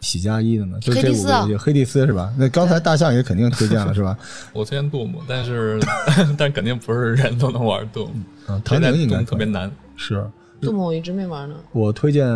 [0.00, 0.78] 喜加一的呢？
[0.80, 2.32] 就这五个游戏，黑蒂斯是吧？
[2.38, 4.16] 那刚才大象也肯定推荐了是吧？
[4.54, 5.80] 我推荐杜姆，但是
[6.38, 8.12] 但肯定不是人都能玩杜姆，
[8.46, 9.70] 啊，唐宁应该特别难。
[9.96, 10.24] 是
[10.60, 12.26] 杜牧我一直没玩呢，我推荐，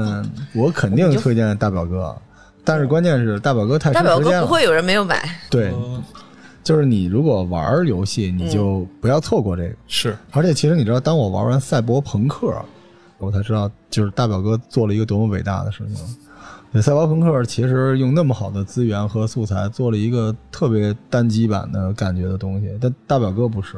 [0.54, 2.16] 我肯定推荐大表哥，
[2.64, 4.42] 但是关键是大表哥太大表长时间了。
[4.42, 5.22] 哥不会有人没有买。
[5.50, 6.02] 对，呃
[6.62, 9.74] 就是你如果玩游戏，你就不要错过这个。
[9.88, 12.54] 是而且其实你知道，当我玩完赛博朋克，
[13.18, 16.80] 我才知道，就是大表哥做了一个多么伟大的事情。
[16.80, 23.76] 赛博朋克其实用那么好的资源和素材做了一个特别单机版的感觉的东西，但大表哥不是。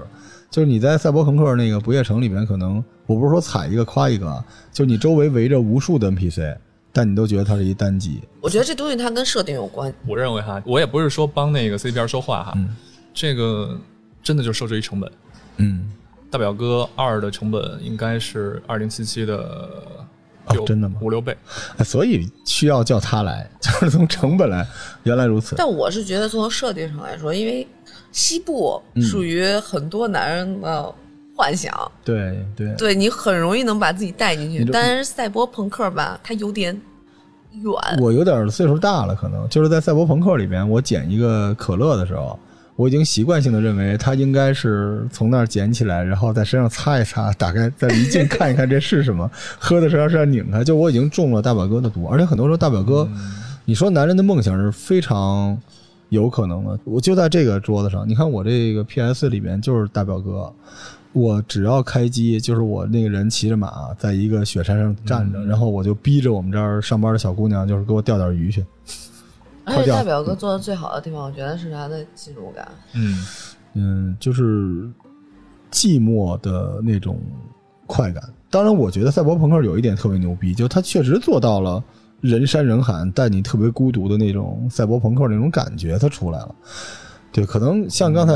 [0.54, 6.56] 就是你在赛博朋克那个不夜城里面，可能我不是说踩一个夸一个啊，就你周围围着无数的 NPC，
[6.92, 8.22] 但你都觉得它是一单机。
[8.40, 9.92] 我觉得这东西它跟设定有关。
[10.06, 12.68] 我认为哈，我也不是说帮那个 CDPR 说话哈，嗯
[13.12, 13.76] 这个
[14.22, 15.10] 真的就受制于成本。
[15.56, 15.90] 嗯，
[16.30, 19.68] 大表哥二的成本应该是二零七七的
[20.50, 21.36] 六、哦真的吗五六倍。
[21.78, 24.64] 哎所以需要叫他来， 就是从成本来，
[25.02, 25.56] 原来如此。
[25.58, 27.66] 但我是觉得从设定上来说，因为
[28.14, 30.94] 西部嗯属于很多男人的
[31.36, 34.64] 幻想，对对，对你很容易能把自己带进去。
[34.64, 36.80] 但是赛博朋克吧，它有点
[37.60, 37.72] 远。
[38.00, 42.38] 我有点岁数大了，可能就是在赛博朋克里边，我捡一个可乐的时候，
[42.76, 50.62] 我已经习惯性的认为它应该是从那儿捡起来，然后在身上擦一擦，打开再离近看一看这是什么，喝的时候是要拧开。
[50.62, 53.08] 就我已经中了大表哥的毒，而且很多时候大表哥，
[53.64, 55.58] 你说男人的梦想是非常
[56.08, 56.78] 有可能的。
[56.84, 60.52] 我就在这个桌子上，你看我这个 PS 里面就是大表哥。
[61.12, 68.66] 我只要开机，就是我那个人骑着马，在一个雪山上站着，然后我就逼着我们这儿上班的小姑娘，就是给我钓点鱼去。
[69.62, 72.66] 而且大表哥做的最好的地方，我觉得是他的进入感。
[72.94, 73.26] 嗯，
[73.74, 74.90] 嗯，就是
[75.70, 77.16] 寂寞的那种
[77.86, 78.20] 快感。
[78.50, 81.80] 当然，我觉得赛博朋克有一点特别牛逼，就他确实做到了
[82.24, 86.54] 人山人海，但你特别孤独的那种赛博朋克那种感觉，它出来了。
[87.30, 88.32] 对，可能像刚才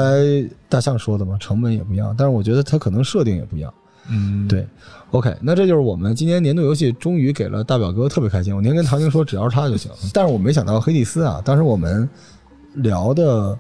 [0.69, 3.73] 大象说的嘛，成本也不一样，但是我觉得它可能设定也不一样。
[4.11, 4.67] 嗯，对
[5.11, 8.55] ，OK，那这就是我们今年年度游戏终于给了大表哥，特别开心。
[8.55, 9.91] 我那天跟唐宁说，只要是他就行。
[10.13, 12.09] 但是我没想到黑蒂斯啊，当时我们
[12.75, 13.57] 聊的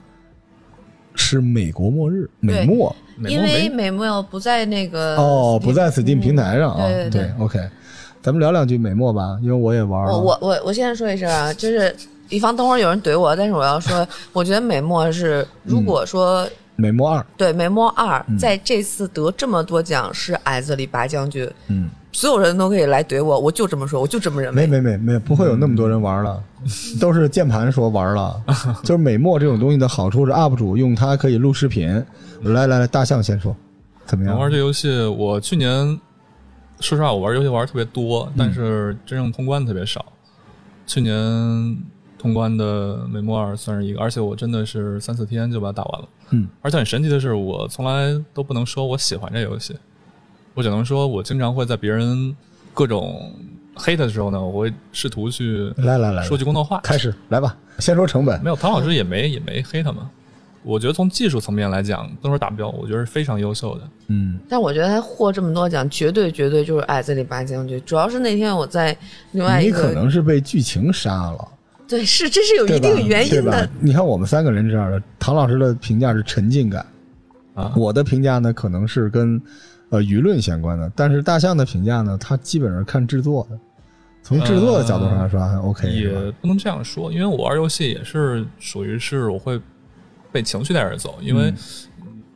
[1.15, 2.95] 是美国末日，美末
[3.27, 6.87] 因为美末不在那个哦，不在 Steam 平台上啊。
[6.87, 7.71] 对对对 o k
[8.29, 10.15] 咱们聊两句美墨吧，因为我也玩了。
[10.15, 11.97] 我我我现在说一声啊，就是
[12.29, 24.67] 以防等会儿有人怼我，但是我要说，我觉得美墨是，如果说、美墨二，对美墨二、嗯在这次得这么多奖，是矮子里拔将军，嗯，所有人都可以来怼我，我就这么说，我就这么认为。
[24.67, 26.39] 没没没没，不会有那么多人玩了，
[27.01, 28.39] 都是键盘说玩了。
[28.85, 32.05] 就是美墨这种东西的好处是 UP 主用它可以录视频。
[32.43, 33.57] 来来来，大象先说，
[34.05, 34.39] 怎么样？
[34.39, 35.99] 玩这游戏，我去年
[36.81, 40.05] 说实话，我玩游戏玩特别多，但是真正通关特别少。
[40.87, 41.77] 去年
[42.17, 46.09] 通关的美墨二算是一个，而且我真的是三四天就把它打完了。
[46.31, 49.77] 嗯，而且很神奇的是，我从来都不能说我喜欢这游戏，
[50.55, 52.35] 我只能说我经常会在别人
[52.73, 53.33] 各种
[53.75, 56.81] 黑他的时候呢，我会试图去来来来说句公道话。
[56.81, 58.43] 开始来吧，先说成本。
[58.43, 60.03] 没有，唐老师也没也没黑他们。
[60.63, 63.89] 我觉得从技术层面来讲，不能说达标，我觉得是非常优秀的。
[64.09, 67.81] 嗯，但我觉得他获这么多奖，绝对绝对就是矮子里拔将军。
[67.87, 68.97] 主要是那天我在
[69.33, 71.49] 另外一个你，可能是被剧情杀了，
[71.87, 73.69] 对，是这是有一定原因的。？
[73.81, 76.85] 你看我们三个人这样的，唐老师的评价是沉浸感，
[77.55, 79.41] 啊我的评价呢可能是跟
[79.91, 83.59] 呃舆论相关的，但是大象的评价呢，他基本上看制作的，
[84.23, 86.09] 从制作的角度上来说还 OK，、也
[86.41, 89.59] 不能这样说，因为我玩游戏也是属于是我会
[90.31, 91.53] 被情绪带着走，因为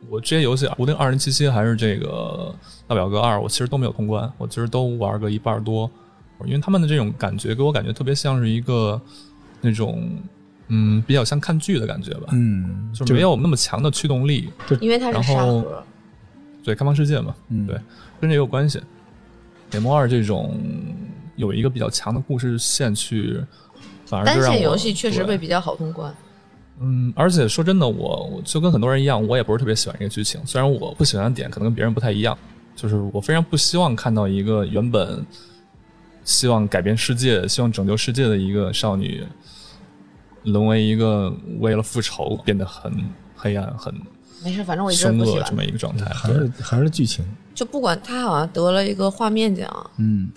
[0.09, 2.53] 我这些游戏，无论二零七七还是这个
[2.87, 5.89] 大表哥二，我其实都没有通关，我其实都玩个一半多，
[6.45, 8.99] 因为他们的这种感觉给我感觉特别像是一个
[9.61, 10.09] 那种
[10.67, 14.49] 嗯比较像看剧的感觉吧，嗯，就是没有那么强的驱动力，
[14.81, 15.83] 因为它是沙盒，
[16.63, 17.75] 对开放世界嘛，嗯对，
[18.19, 18.81] 跟这也有关系。
[19.71, 20.55] 美墨二这种
[21.35, 23.43] 有一个比较强的故事线去，
[24.05, 26.13] 反而单线游戏确实会比较好通关。
[26.79, 30.41] 嗯，而且说真的，我我就跟很多人一样，我也不是特别喜欢这个剧情。
[30.45, 32.37] 虽然我不喜欢的点可能跟别人不太一样，
[32.75, 35.25] 就是我非常不希望看到一个原本
[36.23, 39.25] 希望改变世界、希望拯救世界的一个少女，
[40.43, 42.91] 沦为一个为了复仇变得很
[43.35, 43.93] 黑暗、很
[44.43, 45.55] 没事，反正我一直凶恶这不喜欢。
[45.55, 46.05] 么一个状态。
[46.13, 50.29] 还是还是剧情，就不管他好像得了一个画面奖，嗯，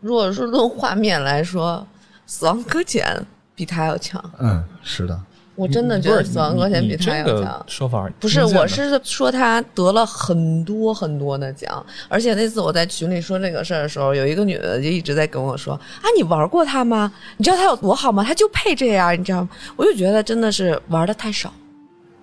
[0.00, 1.86] 如果是论画面来说，
[2.26, 3.06] 《死亡搁浅》
[3.54, 4.22] 比他要强。
[4.38, 5.18] 嗯，是的，
[5.58, 7.64] 我真的觉得《死亡搁浅》比他要强。
[7.66, 17.12] 说法不是，我是说他得了很多很多的奖，而且那次我在群里说这个事儿的时候，有一个女的就一直在跟我说：“啊，你玩过他吗？
[17.36, 18.22] 你知道他有多好吗？
[18.22, 21.52] 他就配这样，你知道吗？”我就觉得真的是玩的太少。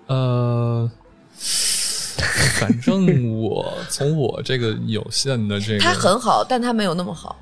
[0.06, 0.90] 呃，
[2.58, 7.36] 反正我从我这个有限的这个，他很好，但他没有那么好。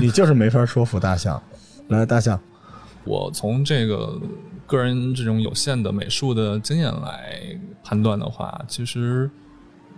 [0.00, 1.40] 你就是没法说服大象。
[1.88, 2.40] 来，大象，
[3.04, 4.18] 我从这个
[4.66, 9.30] 个人这种有限的美术的经验来判断的话，其实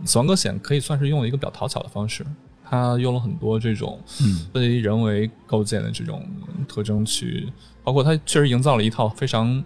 [0.08, 2.24] 《死亡搁浅》可以算是用了一个比较讨巧的方式，
[2.64, 6.26] 它用了很多这种嗯被人为构建的这种
[6.66, 7.48] 特征去，
[7.82, 9.62] 包括它确实营造了一套非常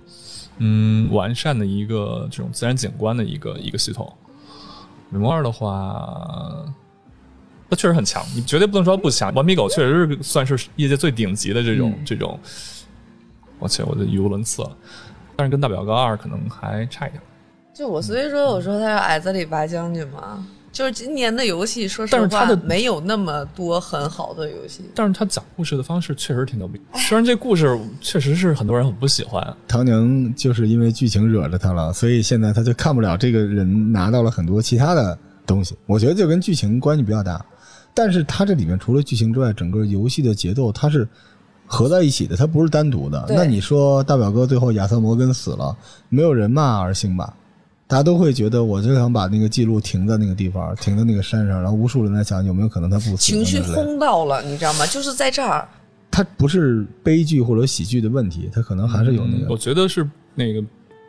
[0.59, 4.13] 嗯完善的一个这种自然景观的一个一个系统。
[5.11, 6.67] 美墨二的话，
[7.71, 9.33] 它确实很强，你绝对不能说不强。
[9.33, 12.39] 顽皮狗确实是算是业界最顶级的这种、嗯这种，
[13.59, 14.77] 我去，我就语无伦次了。
[15.37, 17.23] 但是跟大表哥二可能还差一点。
[17.73, 20.47] 就我所以说，我说他是矮子里拔将军嘛。
[20.71, 24.83] 就是今年的游戏，说实话但是他的没有那么多很好的游戏。
[24.95, 35.75] 但是他讲故事的方式确实挺牛逼，虽然这故事确实是很多人很不喜欢，唐宁就是因为剧情惹着他了，所以现在他就看不了这个人拿到了很多其他的东西。
[35.87, 37.45] 我觉得就跟剧情关系比较大，
[37.95, 41.09] 但是他这里面除了剧情之外，整个游戏的节奏它是
[41.69, 43.25] 合在一起的，它不是单独的。
[43.29, 45.77] 那你说大表哥最后亚瑟摩根死了，
[46.09, 47.33] 没有人骂而星吧？
[47.87, 54.87] 大家都会觉得，我就想把那个记录停在那个地方，停在那个山上，然后无数人在想有没有可能他不死情绪轰到了，你知道吗？
[54.87, 55.67] 就是在这儿，
[56.11, 60.61] 它不是悲剧或者喜剧的问题，它可能还是有那嗯我，觉得是那个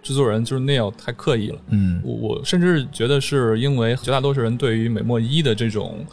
[0.01, 1.59] 制作人就是 Neil 太刻意了。
[1.67, 6.05] 嗯我我甚至觉得是因为绝大多数人对于美墨一的这种，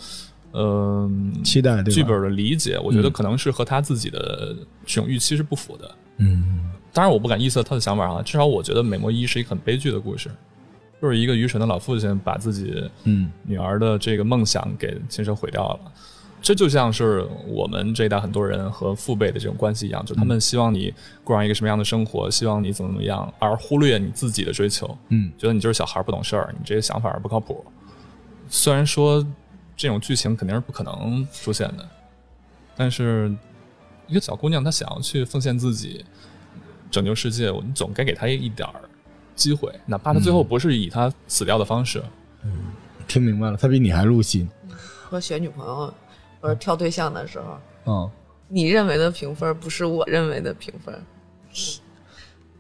[0.57, 1.11] 呃，
[1.45, 5.95] 期待剧本的理解，我觉得可能是和他自己的这种预期是不符的。
[6.17, 10.31] 嗯当然，我不敢臆测他的想法啊，至少我觉得美墨一是一个很悲剧的故事，
[11.03, 15.93] 就是一个愚蠢的老父亲把自己嗯女儿的这个梦想给亲手毁掉了。
[16.41, 24.97] 这就像是我们这一代很多人和父辈的这种关系一样，就他们希望你过上一个什么样的生活，希望你怎么怎么样，而忽略你自己的追求。
[25.11, 27.63] 嗯觉得你就是小孩不懂事儿，你这些想法儿不靠谱。
[28.49, 29.23] 虽然说
[29.77, 31.87] 这种剧情肯定是不可能出现的，
[32.75, 33.31] 但是
[34.07, 36.05] 一个小姑娘她想要去奉献自己，
[36.91, 38.81] 拯救世界，我们总该给她一点儿
[39.35, 42.03] 机会，哪怕她最后不是以她死掉的方式。
[43.07, 44.49] 听明白了，她比你还入戏。
[45.09, 45.93] 和选女朋友
[46.41, 48.11] 或者挑对象的时候，嗯，
[48.49, 51.01] 你认为的评分不是我认为的评分，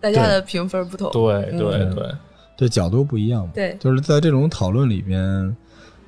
[0.00, 1.10] 大家的评分不同。
[1.10, 2.14] 对对嗯对，
[2.56, 3.50] 对，角度不一样嘛。
[3.54, 5.56] 对就是在这种讨论里边，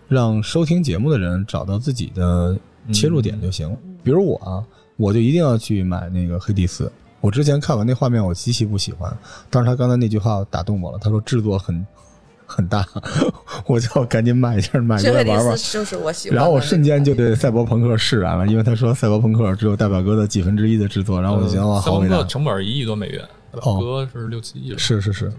[0.08, 2.58] 让收听节目的人找到自己的
[2.92, 3.76] 切入点就行。
[4.02, 4.64] 比如我啊，
[4.96, 6.90] 我就一定要去买那个黑帝斯。
[7.20, 9.14] 我之前看完那画面，我极其不喜欢，
[9.50, 11.86] 但是他刚才那句话打动我了，他说制作很
[12.46, 12.86] 很大，
[13.66, 15.56] 我就要赶紧买一下，买过来玩玩。
[15.56, 16.30] 就是我喜。
[16.30, 22.24] 然后我瞬间就对赛博朋克释然了，因为他说赛博朋克只有大表哥的几分之一的制作，然后我就觉得哇，好伟大赛博朋克。
[22.28, 23.22] 成本一亿多美元，
[23.60, 24.78] 哦哥是六七亿了。
[24.78, 25.30] 是是是。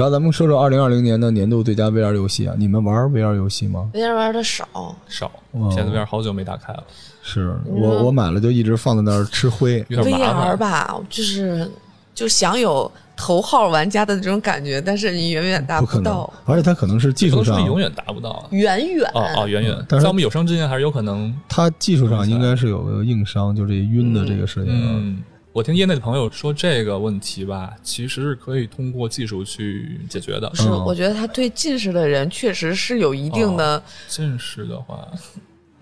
[0.00, 4.66] 然后咱们说说二零二零年的年度最佳 VR 游戏啊，你们玩 VR 游戏吗？？VR 玩的少，
[5.06, 6.82] 少哦，PSVR 好久没打开了，
[7.22, 9.82] 是我我买了就一直放在那儿吃灰。
[9.90, 10.56] VR。
[10.56, 11.70] 吧，就是
[12.14, 18.46] 就想有头号玩家的这种感觉，但是你远远达不可能到，，而且它可能是技术上，永远达不到啊。
[18.52, 21.30] 远远哦哦，远远，但是在我们有生之年还是有可能。
[21.46, 24.72] 它技术上应该是有个硬伤，就这晕的这个事情。
[24.74, 30.50] 嗯，我听业内的朋友说这个问题吧，其实是可以通过技术去解决的。
[30.54, 35.06] 是，嗯我觉得他对近视的人确实是有一定的，近视的话，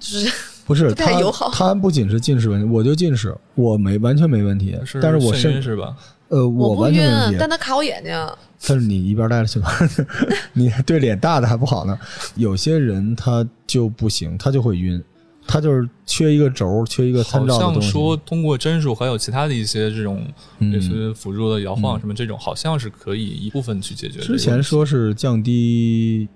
[0.00, 0.32] 就是
[0.64, 5.94] 不是不太友好他不仅是近视问题，我就近视，我没完全没问题，是但是我眩晕甚是吧？
[6.28, 7.48] 呃我我不晕完全没问，题但。
[7.48, 8.14] 他卡我眼睛。
[8.66, 9.70] 但是你一边待着去吧，
[10.52, 11.96] 你对脸大的还不好呢。
[12.34, 15.00] 有些人他就不行，他就会晕，
[15.48, 17.90] 他就是缺一个轴，缺一个参好像照的东西。
[17.90, 20.24] 说通过帧数还有其他的一些这种
[20.58, 24.20] 嗯类似辅助的摇晃什么这种，好像是可以一部分去解决。
[24.20, 26.28] 之前说是降低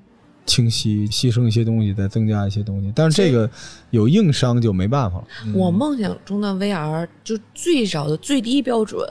[0.47, 3.49] 清晰，牺牲一些东西，再增加一些东西，但是这个
[3.91, 5.25] 有硬伤就没办法了。
[5.45, 9.07] 嗯我梦想中的 VR 就最少的最低标准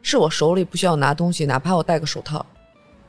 [0.00, 2.44] 是我手里不需要拿东西，哪怕我戴个手套，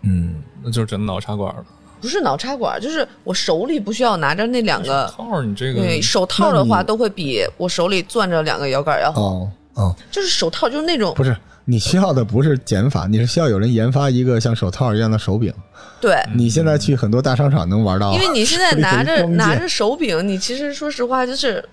[0.01, 1.65] 嗯，那就是真的脑插管了。
[2.01, 5.07] 不是脑插管，就是我手里不需要拿着那两个。
[5.15, 9.21] 套你这个对手套的话，都会比我手里攥着两个摇杆要好。
[9.21, 15.53] 哦哦，就是手套，就是那种不是，你需要的不是减法，你是需要有人研发一个像手套一样的手柄。
[15.99, 21.63] 对，你现在去很多大商场能玩到，因为你现在拿着拿着手柄，你其实说实话就是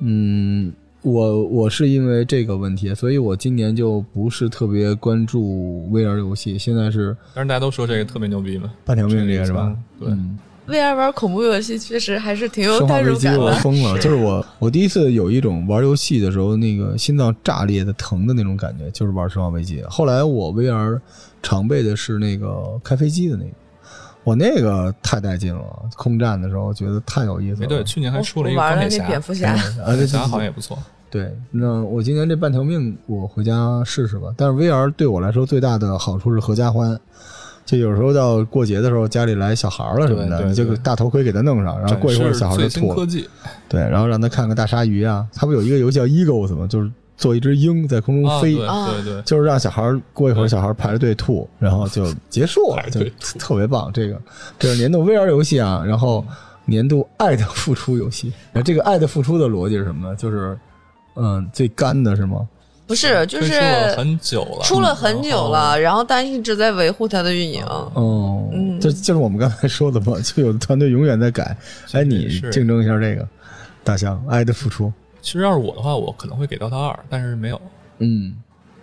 [0.00, 9.74] 嗯，我我是因为这个问题，所以我今年就不是特别关注 VR 游戏，现在是但是大家都说这个特别牛逼嘛，半条命这个是吧？
[10.00, 13.60] 对，嗯，VR 玩恐怖游戏，确实还是挺有生化代危机我入感的。
[13.60, 19.82] 疯了， 就是我我第一次有一种玩游戏的时候那个心脏炸裂的疼的那种感觉，就是玩生化危机。
[19.88, 21.00] 后来我 VR
[21.42, 23.50] 常备的是那个开飞机的那个。
[24.28, 25.64] 我那个太带劲了，
[25.96, 27.64] 空战的时候觉得太有意思了。
[27.64, 30.78] 哎对，去年还出了一个我玩了那钢铁侠，蝙蝠侠，好像对也不错。
[31.08, 34.28] 对，那我今年这半条命我回家试试吧。
[34.36, 37.00] 但是 VR 对我来说最大的好处是合家欢，
[37.64, 42.94] 就有时候到过节的时候家里来小孩儿了什么的，对对你就对大头盔给他弄上，然后过一会儿小孩就吐了。
[42.94, 43.26] 科技，
[43.66, 46.66] 对，然后让他看看大鲨鱼啊，他不有一个游戏叫 Eagles 吗？
[46.66, 48.54] 就是做一只鹰在空中啊，飞。
[48.54, 49.82] 对啊对对，就是让小孩
[50.14, 53.00] 过一会儿，小孩排着队吐，然后就结束了，就
[53.38, 53.92] 特别棒。
[53.92, 54.18] 这个
[54.58, 56.24] 这是年度 VR 游戏啊，然后
[56.64, 58.32] 年度爱的付出游戏。
[58.52, 60.16] 那这个爱的付出的逻辑是什么呢？
[60.16, 60.56] 就是
[61.16, 62.48] 嗯，最干的是吗？
[62.86, 67.62] 不是，就是出了很久了，出了很久然后了，然后但一直在维护它的运营。
[67.66, 71.54] 哦，嗯这就是我们刚才说的嘛，就有的团队永远在改。
[71.92, 73.28] 哎，你竞争一下这个
[73.84, 74.90] 大象爱的付出。
[75.20, 77.60] 其实要是我的话，我可能会给《DOTA 二》，但是没有。
[77.98, 78.36] 嗯，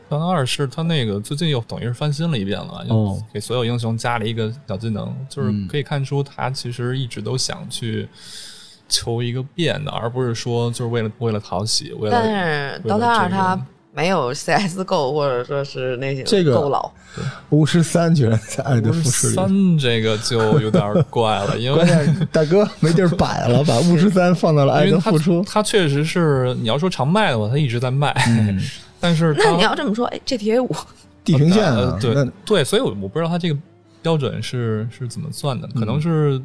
[0.14, 3.18] 《DOTA 二》是它那个最近又等于是翻新了一遍了，哦。
[3.34, 5.68] 给所有英雄加了一个小技能，就是嗯。
[5.68, 8.08] 可以看出他其实一直都想去
[8.88, 12.24] 求一个变的，而不是说就是为了为了讨喜，为了但
[12.78, 16.92] 是为了 DOTA 二这个它没有 CSGO 或者说是那些这个够老。
[17.52, 19.34] 巫师三居然在爱的付出里。
[19.34, 25.42] 三这个就有点怪了， 因为关键大哥没地儿摆了，把巫师三放到了爱因为它的付出。
[25.48, 28.60] 它确实是你要说常卖的话，它一直在卖，嗯，
[29.00, 30.70] 但是那你要这么说，哎，GTA 五
[31.24, 32.14] 地平线对
[32.46, 33.58] 对，所以我我不知道它这个
[34.02, 36.42] 标准是是怎么算的，可能是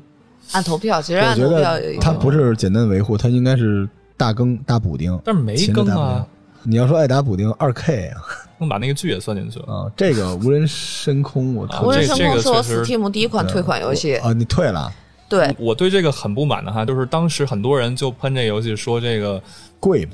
[0.53, 5.19] 按投票，其实按投票得它不是简单维护，它应该是大更大补丁。
[5.25, 6.27] 但是没更啊丁，
[6.63, 8.23] 你要说爱达补丁二 K 啊，
[8.59, 9.75] 能把那个剧也算进去了。
[9.75, 14.93] 啊，这个无人深空我无人深空是我个确实 Steam 第一款退款游戏，啊，你退了，
[15.29, 19.43] 对，我对这个很不满的哈，就是当时很多人就喷这个游戏，说这个，
[19.79, 20.13] 贵嘛？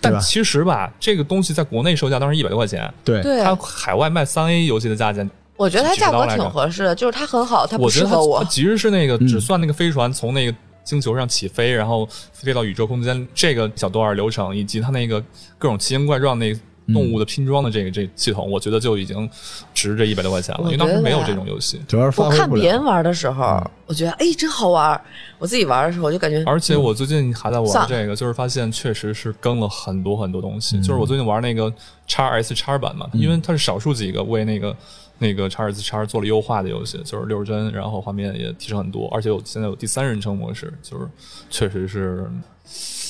[0.00, 8.42] 但其实吧，这个东西在国内售价当时一百多块钱，对，它海外卖三 A 游戏的价钱，我觉得它价格挺合适的，就是它很好，它不我觉得它适合我。
[8.42, 8.48] 它。
[8.48, 9.28] 其实是那个嗯。
[9.28, 10.56] 只算那个飞船从那个
[10.90, 15.20] 星球上起飞，然后飞到宇宙空间这个小多尔流程，以及它那个
[15.56, 16.52] 各种奇形怪状那
[16.92, 19.30] 动物的拼装的这个这系统，我觉得就已经
[19.72, 21.80] 值这一百多块钱了，因为当时没有这种游戏。
[21.86, 22.28] 主要是我。
[22.30, 25.00] 看别人玩的时候，我觉得哎真好玩，
[25.38, 30.78] 我自己玩的时候我就感觉而且我最近还在玩这个，就是发现确实是更了很多很多东西。
[30.78, 31.72] 嗯就是我最近玩那个
[32.08, 34.76] 叉 S 叉版嘛，因为它是少数几个为那个
[35.20, 41.06] 那个叉尔斯查尔做了优化的游戏，就是六十帧，然后画面也提升很多，而且有现在有第三人称模式，就是
[41.48, 42.28] 确实是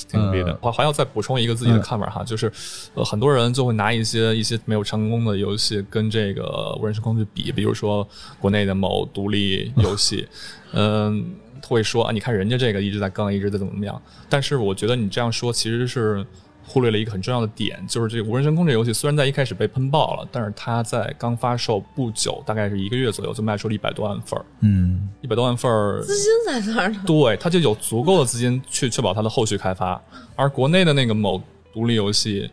[0.07, 0.59] 挺牛逼的。
[0.61, 2.53] 我还要再补充一个自己的看法哈，就是
[2.95, 8.07] 呃很多人就会拿一些一些没有成功的游戏跟这个无人时空去比，比如说
[8.39, 10.29] 国内的某独立游 戏，
[10.73, 11.25] 嗯。
[11.63, 14.03] 会说啊，你看人家这个一直在更，一直在怎么怎么样。
[14.29, 16.27] 但是我觉得你这样说其实是
[16.71, 24.47] 忽略了一个很重要的点，就是这个无人升空这游戏虽然在一开始被喷爆了，但是它在刚发售不久，大概是一个月左右就卖出了一百多万份儿。
[24.61, 27.03] 嗯，一百多万份儿，资金在那儿呢。
[27.05, 30.01] 对，它就有足够的资金去确保它的后续开发。
[30.37, 31.43] 而国内的那个某
[31.73, 32.49] 独立游戏，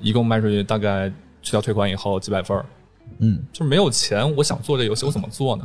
[0.00, 1.08] 一共卖出去大概
[1.40, 2.66] 去掉退款以后几百份儿，
[3.20, 5.64] 嗯，就是没有钱，我想做这游戏，我怎么做呢？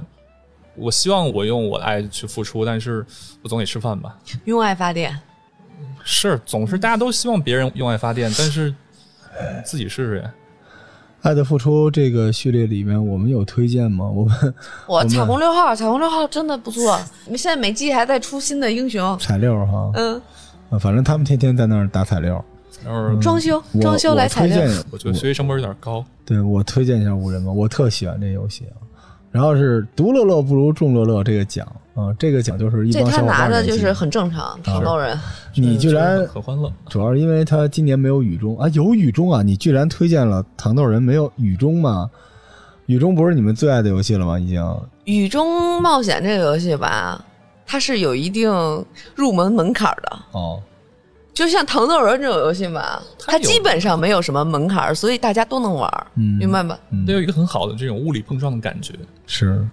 [0.75, 3.03] 我希望我用我的爱去付出，但是
[3.41, 4.15] 我总得吃饭吧。
[4.45, 5.19] 用爱发电，
[6.03, 8.73] 是总是大家都希望别人用爱发电，但是
[9.65, 10.33] 自己试试呀。
[11.23, 14.07] 爱的付出这个序列里面，我们有推荐吗？
[14.07, 14.53] 我们
[14.87, 16.99] 我彩虹六号，彩虹六号真的不错。
[17.25, 20.21] 你们现在每季还在出新的英雄，彩六哈，嗯，
[20.69, 22.43] 啊反正他们天天在那儿打彩六。
[22.85, 26.05] 然后装修装修来彩六，推荐，我觉得学习成本有点高。
[26.23, 28.77] 对我推荐一下无人吧，我特喜欢这游戏啊。
[29.31, 35.17] 然后是独乐乐不如众乐乐这个奖啊，这个奖就是一这他帮小伙拿的就是很正常，糖豆人。
[35.55, 42.09] 你居然很很欢乐，主要是因为他今年没有雨中啊，有雨中啊，你居然推荐了糖豆人没有雨中吗？
[42.85, 44.39] 雨中不是你们最爱的游戏了吗？
[44.39, 44.63] 已经
[45.03, 47.23] 雨中冒险这个游戏吧，
[47.65, 48.49] 它是有一定
[49.13, 50.19] 入门门槛的。
[50.31, 50.61] 哦，
[51.37, 56.79] 就像糖豆人这种游戏吧，它基本上没有什么门槛儿，所以大家都能玩儿，嗯明白吧？
[57.05, 58.95] 得有一个很好的这种物理碰撞的感觉。
[59.27, 59.63] 是。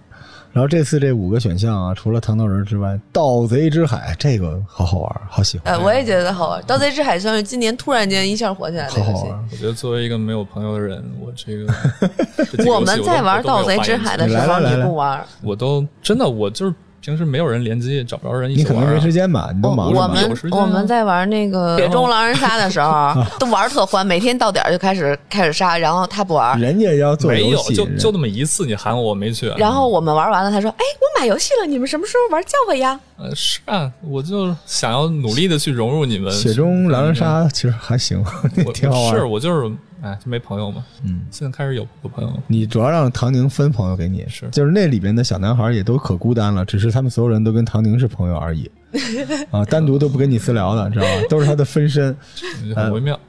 [0.53, 9.11] 然后这次这五个选项啊，除了糖豆人之外，盗贼之海这个好好玩，好喜欢，呃，我也觉得好玩，《盗贼之海》算是今年突然间一下火起来的游戏。
[9.11, 9.47] 好好玩。
[9.51, 11.73] 我觉得作为一个没有朋友的人，我这个
[12.71, 15.25] 我们在玩《盗贼之海》的时候，你不玩儿。
[15.41, 16.73] 我都真的我就是
[17.05, 18.97] 平时没有人联机，找不着人一你可能起玩啊。
[18.97, 19.51] 没时间吧？
[19.53, 19.93] 你都忙？
[19.93, 29.49] 我们我们在玩那个《雪中狼人杀》的时候， 都玩儿特欢，每天到点儿就开始开始杀，然后他不玩，人家要做没有，游戏，人就就那么一次，你喊我我没去。
[29.55, 36.31] 然后我们玩完了，他说：“哎，我买游戏了，你们什么时候玩叫我呀呃是啊，我就想要努力的去融入你们。
[36.33, 38.25] 雪中狼人杀其实还行，
[38.65, 39.15] 我挺好玩。
[39.15, 39.71] 是我就是
[40.05, 40.85] 哎，就没朋友嘛。
[41.03, 42.37] 嗯，现在开始有有朋友了。
[42.45, 48.69] 你主要让唐宁分朋友给你，是就是那里边的小男孩也都可孤单了，只是他们所有人都跟唐宁是朋友而已，
[49.49, 51.11] 啊，单独都不跟你私聊的，知道吧？
[51.27, 52.15] 都是他的分身。
[52.75, 53.19] 很微妙。？”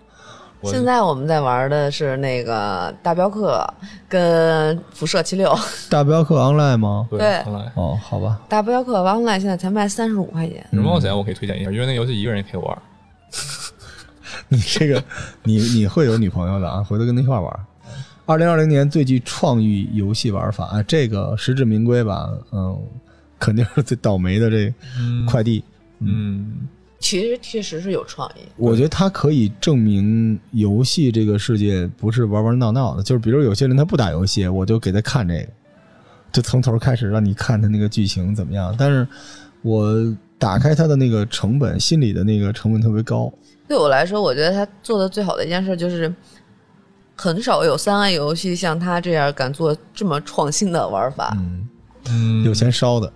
[0.64, 3.64] 现在我们在玩的是那个大镖客
[4.08, 5.54] 跟辐射七六。
[5.88, 7.06] 大镖客 online 吗？
[7.10, 12.78] 对，online 哦，好吧，大镖客 Online 现在才卖三十五块钱，人冒险我可以推荐一下，因为那游戏一个人也可以玩。
[14.50, 15.02] 你这个
[15.42, 17.66] 你你会有女朋友的啊，回头跟他一块玩。
[18.24, 22.28] 二零二零年最具创意游戏玩法啊，这个实至名归吧？
[22.50, 22.76] 嗯，
[23.38, 24.74] 肯定是最倒霉的这
[25.28, 25.62] 快递。
[26.00, 26.66] 嗯，
[26.98, 28.40] 其实确实是有创意。
[28.56, 35.48] 我觉得它可以证明游戏这个世界不是玩玩闹闹的，就是比如有些人他不打游戏，我就给他看这个，
[36.32, 38.74] 就从头开始让你看他那个剧情怎么样。
[38.76, 39.06] 但是
[39.62, 39.94] 我
[40.36, 43.32] 打开他的那个成本，心理的那个成本特别高。
[43.68, 46.12] 对我来说，我觉得他做的最好的一件事就是，
[47.16, 51.32] 很少有三 A 游戏像他这样敢做这么创新的玩法。
[51.36, 51.68] 嗯，
[52.08, 53.12] 嗯有钱烧的，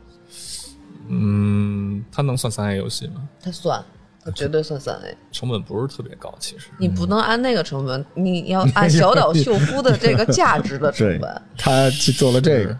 [1.08, 3.28] 嗯，它能算三 A 游戏吗？
[3.42, 3.82] 他算，
[4.24, 5.16] 他绝对算三 A。
[5.30, 6.68] 成本不是特别高，其实。
[6.78, 11.42] 你不能按那个成本，你要 按小岛秀夫的这个价值的成对本。
[11.56, 12.76] 他去做了这个，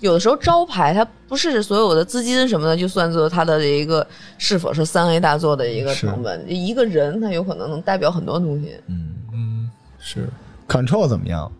[0.00, 4.06] 有的时候招牌它不是所有的资金什么的就算作它的一个
[4.38, 8.74] 是否是三 A 大作的一个成本，一个人他有可能能代表很多东西。
[8.88, 10.28] 嗯嗯，是
[10.66, 11.50] Control 怎么样？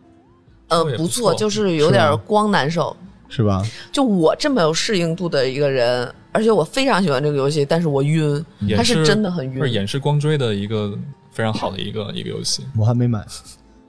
[0.68, 2.96] 呃，也不不错，就是有点光难受。
[3.32, 3.64] 是吧？
[3.92, 8.44] 就我这么有适应度的一个人，而且我非常喜欢这个游戏，但是我晕，
[8.76, 9.62] 它是真的很晕。
[9.62, 10.98] 是演示光追的一个
[11.30, 12.64] 非常好的一个一个游戏。
[12.76, 13.24] 我还没买。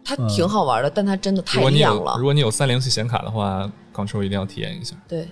[0.04, 2.24] 它挺好玩的，但它真的太如果你有亮了如。
[2.24, 4.96] 果你有三零系显卡的话，Control 一定要体验一下。
[5.08, 5.28] 对，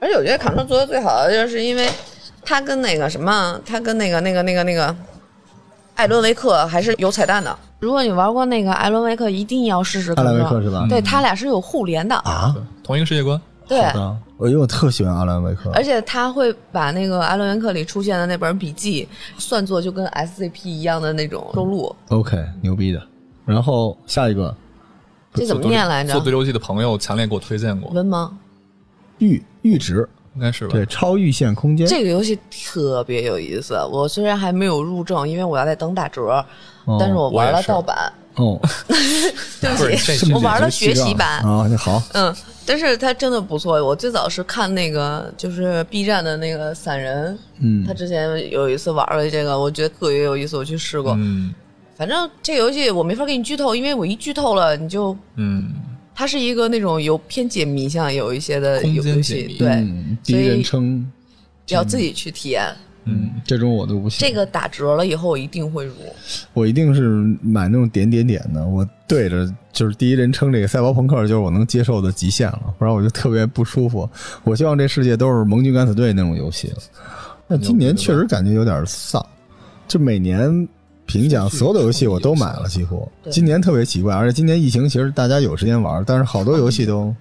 [0.00, 1.88] 而且我觉得 Control 做的最好的就是因为
[2.44, 4.94] 它跟那个什么，它跟那个那个那个那个
[5.94, 7.56] 艾伦维克还是有彩蛋的。
[7.78, 10.86] 如果你玩过那个艾伦维克，一定要试试艾伦维克是吧？
[10.88, 12.14] 对，它俩是有互联的。
[12.16, 13.40] 啊，同一个世界观。
[13.68, 13.80] 对，
[14.36, 21.94] 我因为我特喜欢阿兰维克，而且他会把那个艾伦维克里出现的那本笔记算作就跟 SCP 一样的那种收录。
[22.08, 23.00] OK，牛逼的。
[23.44, 24.54] 然后下一个
[25.34, 26.20] 这怎么念来着做？
[26.20, 28.30] 对流记的朋友强烈给我推荐过，文盲。
[29.18, 30.72] 阈阈值，应该是吧？
[30.72, 31.86] 对，超阈限空间。
[31.86, 33.74] 这个游戏特别有意思。
[33.92, 36.44] 我虽然还没有入正，因为我要在等打折，
[36.84, 38.12] 哦但是我玩了盗版。
[38.34, 38.58] 哦，
[39.60, 41.40] 对不起，我玩了学习版。
[41.42, 42.34] 啊，那好，嗯，
[42.64, 43.74] 但是它真的不错。
[43.84, 51.14] 我最早是看那个，就是 B 站的那个散人，嗯他之前有一次玩了这个，我觉得特别有意思，我去试过。
[51.18, 51.54] 嗯
[52.02, 55.72] 反正这个游戏我没法给你剧透，因为我一剧透了，你就嗯，
[56.12, 61.08] 它是一个那种有偏解谜向有一些的游戏对，嗯，第一人称，
[61.68, 62.74] 要自己去体验。
[63.04, 64.18] 嗯，这种我都不行。
[64.18, 65.94] 这个打折了以后，我一定会入。
[66.54, 67.08] 我一定是
[67.40, 74.10] 买那种点点点的，我对着就是第一人称这个赛博朋克，就是我能接受的极限了，不然我就特别不舒服。
[74.42, 76.78] 我希望这世界都是盟军敢死队那种游戏了。
[77.46, 79.24] 那今年确实感觉有点丧，
[79.86, 80.68] 就每年
[81.06, 83.06] 评奖所有的游戏我都买了，几乎。
[83.30, 87.14] 今年特别奇怪，而且今年疫情其实大家有时间玩，但是好多游戏都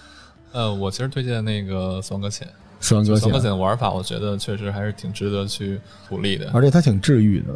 [0.52, 2.46] 呃，我其实推荐那个《死亡搁浅》，
[2.80, 6.50] 死亡搁浅死亡搁，浅的玩法，我觉得确实还是挺值得去鼓励的。
[6.52, 7.54] 而且它挺治愈的，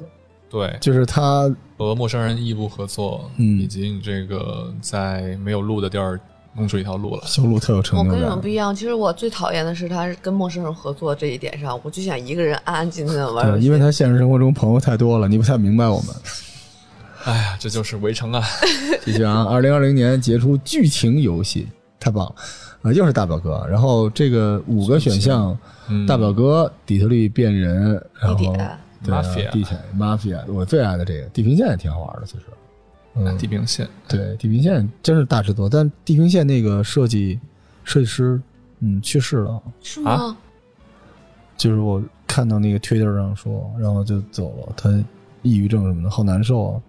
[0.51, 6.21] 对，就是它和陌生人异步合作，嗯以及你这个在没有路的地儿
[6.55, 7.23] 弄出一条路来。
[7.27, 8.13] 修路特有我成就感。
[8.13, 8.49] 我跟你们不。
[8.49, 13.67] 一样，其实我最讨厌的是他跟陌生人合作这一点上，我就想一个人安安静静的玩游对，戏。
[13.67, 16.09] 因为他现实生活中朋友太多了，你不太明白我们。
[17.25, 18.43] 哎呀，这就是围城啊！
[19.05, 21.69] 继续啊，二零二零年杰出剧情游戏，
[22.01, 22.35] 太棒了！
[22.83, 25.57] 啊、又是大表哥，然后这个五个选项，
[25.89, 28.71] 嗯大表哥、底特律变人，然后地铁
[29.05, 32.45] 对啊 Mafia 地铁 mafia，我最爱的这个地平线也挺好玩的，其实。
[33.15, 37.39] 嗯，地平线，对，地平线真是大制作，但地平线那个设计
[37.85, 38.41] 设计师，
[38.81, 40.11] 嗯，去世了，是吗？
[40.13, 40.37] 啊
[41.57, 44.91] 就是我看到那个 Twitter 上说，然后就走了，他
[45.43, 46.83] 抑郁症什么的，好难受啊。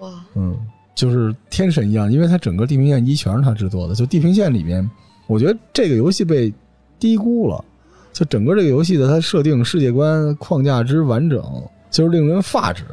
[0.00, 0.56] 哇，嗯，
[0.94, 3.94] 就是天神一样，因为他整个《地平线一》全是他制作的。
[3.94, 4.90] 就《地平线》里面，
[5.26, 6.52] 我觉得这个游戏被
[6.98, 7.64] 低估了。
[8.12, 11.42] 就整个这个游戏的它设定、世界观框架之完整，
[11.90, 12.84] 就是令人发指。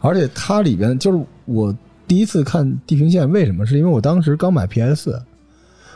[0.00, 1.74] 而且它里边就是我
[2.06, 3.66] 第一次看《地平线》，为什么？
[3.66, 5.20] 是因为我当时刚买 PS，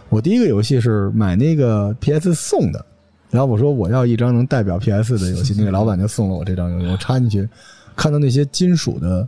[0.09, 2.85] 我第一个游戏是买那个 PS 送的，
[3.31, 7.49] 然后我说我要一张能代表 PS 的游戏，那个老板就送了我这张游戏， 我插进去，
[7.95, 9.27] 看到那些金属的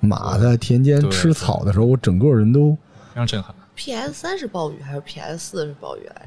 [0.00, 2.72] 马在田间吃草的时候，我整个人都
[3.12, 3.54] 非常震撼。
[3.76, 6.26] PS 三是暴雨还是 PS 四是暴雨来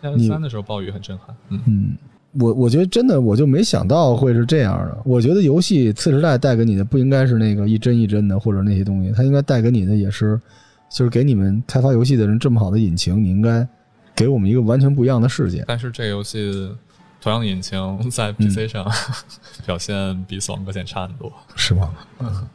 [0.00, 1.96] 着？PS 三的时候暴雨很震撼，嗯，嗯，
[2.38, 4.98] 我我觉得真的我就没想到会是这样的。
[5.04, 10.40] 我觉得游戏次时代带给你的不应该是那个一帧一帧的或者那些东西，它应该带给你的也是，
[10.90, 13.66] 就是给你们开发游戏的人这么好的引擎，你应该
[14.14, 15.64] 给我们一个完全不一样的世界。
[15.66, 16.70] 但是这个游戏
[17.20, 18.86] 同样的引擎在 PC 上、
[19.66, 21.32] 表现比《死亡搁浅》差很多。
[21.56, 21.90] 是吗？
[22.20, 22.46] 嗯。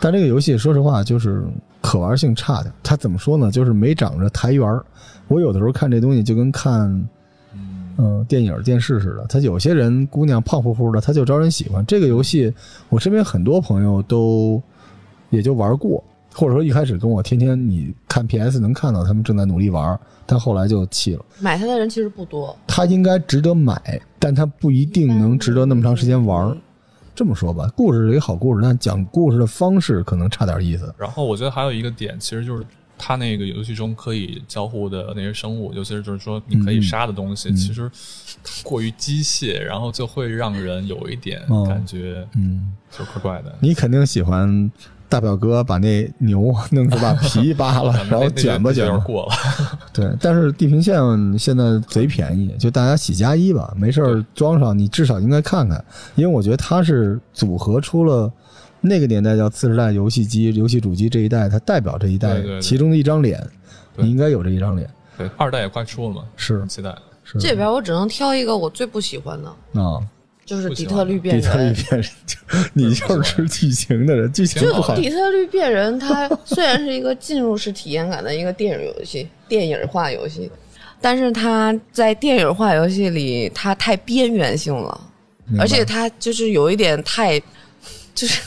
[0.00, 1.44] 但这个游戏说实话就是
[1.82, 3.50] 可玩性差点，它怎么说呢？
[3.50, 4.84] 就是没长着台缘儿。
[5.26, 7.08] 我有的时候看这东西就跟看
[7.98, 9.26] 嗯，嗯，电影、电视似的。
[9.28, 11.84] 他有些人姑娘胖乎乎的，他就招人喜欢。
[11.84, 12.52] 这个游戏，
[12.88, 14.62] 我身边很多朋友都
[15.30, 21.24] 也就玩过，或者说一开始跟我天天你看 PS 能看到他们正在努力玩，但后来就弃了。
[21.40, 26.56] 买它的人其实不多，它应该值得买，但它不一定能值得那么长时间玩。
[27.14, 30.94] 这么说吧，故事是一个好故事，但讲故事的方式可能差点意思。
[30.96, 32.64] 然后我觉得还有一个点，其实就是
[32.98, 37.90] 它那个游戏中可以交互的那些生物，尤其是就是说你可以杀的东西，其实
[38.62, 43.54] 过于机械，然后就会让人有一点哦感觉嗯，就怪怪的。
[43.60, 44.70] 你肯定喜欢
[45.08, 48.98] 大表哥把那牛弄出把皮扒了， 然后卷吧卷吧。
[48.98, 49.32] 过了。
[49.92, 50.98] 对，但是地平线
[51.38, 55.82] 现在贼便宜，就大家喜加一吧，没事儿装上，你至少应该看看，
[56.14, 58.30] 因为我觉得它是组合出了
[58.80, 63.38] 那个年代叫次时代游戏机、游戏主机这一代，它代表这一代其中的一张脸，
[63.96, 64.04] 对。
[64.04, 66.60] 你应该有这一张脸，对，二代也快出了嘛，是。
[66.60, 66.94] 很期待。
[67.24, 67.38] 是。
[67.38, 69.48] 这边我只能挑一个我最不喜欢的，
[69.80, 70.00] 啊，
[70.46, 71.42] 就是底特律变人。
[71.42, 71.72] 底特律。
[71.72, 72.10] 变人，
[72.72, 74.94] 你就是吃剧情的人，剧情挺不好。
[74.94, 80.50] 就，底特律变人，它 虽然是一个进入式体验感的一个电影游戏、电影化游戏，
[81.00, 85.00] 但是它在电影化游戏里，它太边缘性了，
[85.58, 87.38] 而且它就是有一点太，
[88.14, 88.40] 就是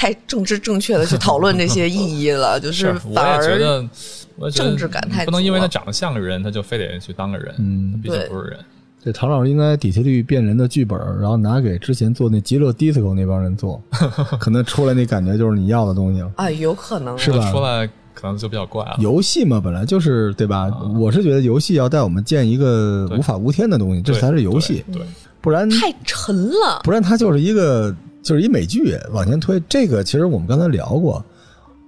[0.00, 7.54] 太政治正确的去 讨论这些意义了， 就是反而觉得，政治感太不能因为他长得像个人，他就非得去当个人。
[7.58, 8.58] 嗯他毕竟对不是人。
[9.02, 13.78] 这唐老师应该底特律变人的剧本，然后拿给之前做那极乐 disco 那帮人做，
[14.40, 16.30] 可能出来那感觉就是你要的东西了。
[16.36, 18.96] 啊，有可能是吧出来可能就比较怪了。
[19.00, 20.70] 游戏嘛，本来就是对吧？
[20.98, 25.06] 我是觉得游戏要带我们见一个无法无天的东西，这才是游戏，对，对
[25.42, 26.80] 不然太沉了。
[26.84, 29.62] 不然它就是一个就是一美剧往前推。
[29.68, 31.24] 这个其实我们刚才聊过，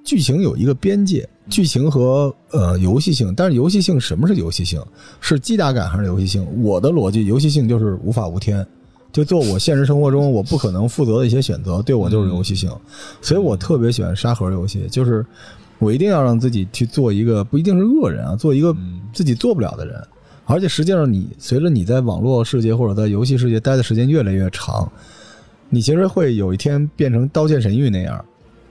[0.05, 3.33] 剧情有一个边界，剧情和呃游戏性。
[3.37, 4.83] 但是游戏性什么是游戏性？
[5.21, 6.47] 是击打感还是游戏性？
[6.63, 8.67] 我的逻辑，游戏性就是无法无天，
[9.13, 12.71] 就做我现实生活中我不可能负责的一些选择，对我就是游戏性。
[13.21, 15.25] 所以我特别喜欢沙盒游戏，就是
[15.79, 18.75] 我一定要让自己去做一个不一定是恶人啊，做一个
[19.13, 20.03] 自己做不了的人。
[20.45, 24.91] 而且实际上，你随着你在网络世界或者在游戏世界待的时间越来越长，
[25.75, 28.23] 你其实会有一天变成《刀剑神域》那样，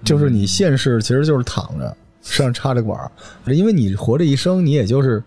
[0.05, 3.11] 就是你现世其实就是躺着，身上插着管儿，
[3.55, 5.23] 因为你活这一生，你也就是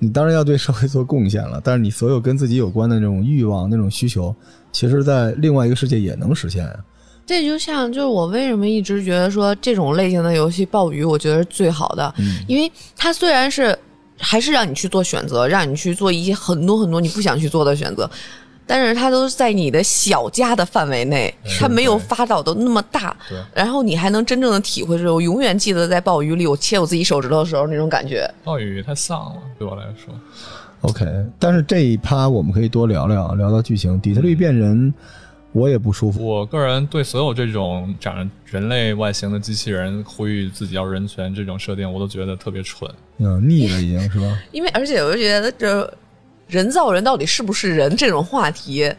[0.00, 4.34] 你当然要对社会做贡献了，但是你所有跟自己有关的那种欲望、那种需求，
[4.72, 6.68] 其实在另外一个世界也能实现。
[7.24, 12.12] 这就像就是我为什么一直觉得说这种类型的游戏暴雨，我觉得是最好的，
[12.48, 13.78] 因为它虽然是。
[14.16, 18.08] 还是让你去做选择，让你去做一些很多很多你不想去做的选择，
[18.66, 23.16] 但是它都是在你的小家的范围内，它没有发导的那么大。
[23.54, 28.28] 然后你还能真正的体会，是我永远记得在暴雨里我切我自己手指头的时候那种感觉。
[28.42, 30.14] 暴雨太丧了，对我来说。
[30.82, 31.06] OK，
[31.38, 34.00] 但是这一趴我们可以多聊聊，聊到剧情。
[34.00, 34.92] 底特律变人。
[35.52, 36.26] 我也不舒服。
[36.26, 42.90] 我个人对所有这种长着人类外形的机器人呼吁自己要人权这种设定，我都觉得特别蠢。
[43.18, 44.36] 嗯，腻了已经是吧？
[44.50, 45.94] 因为而且我就觉得，这
[46.46, 48.92] 人造人到底是不是人这种话题。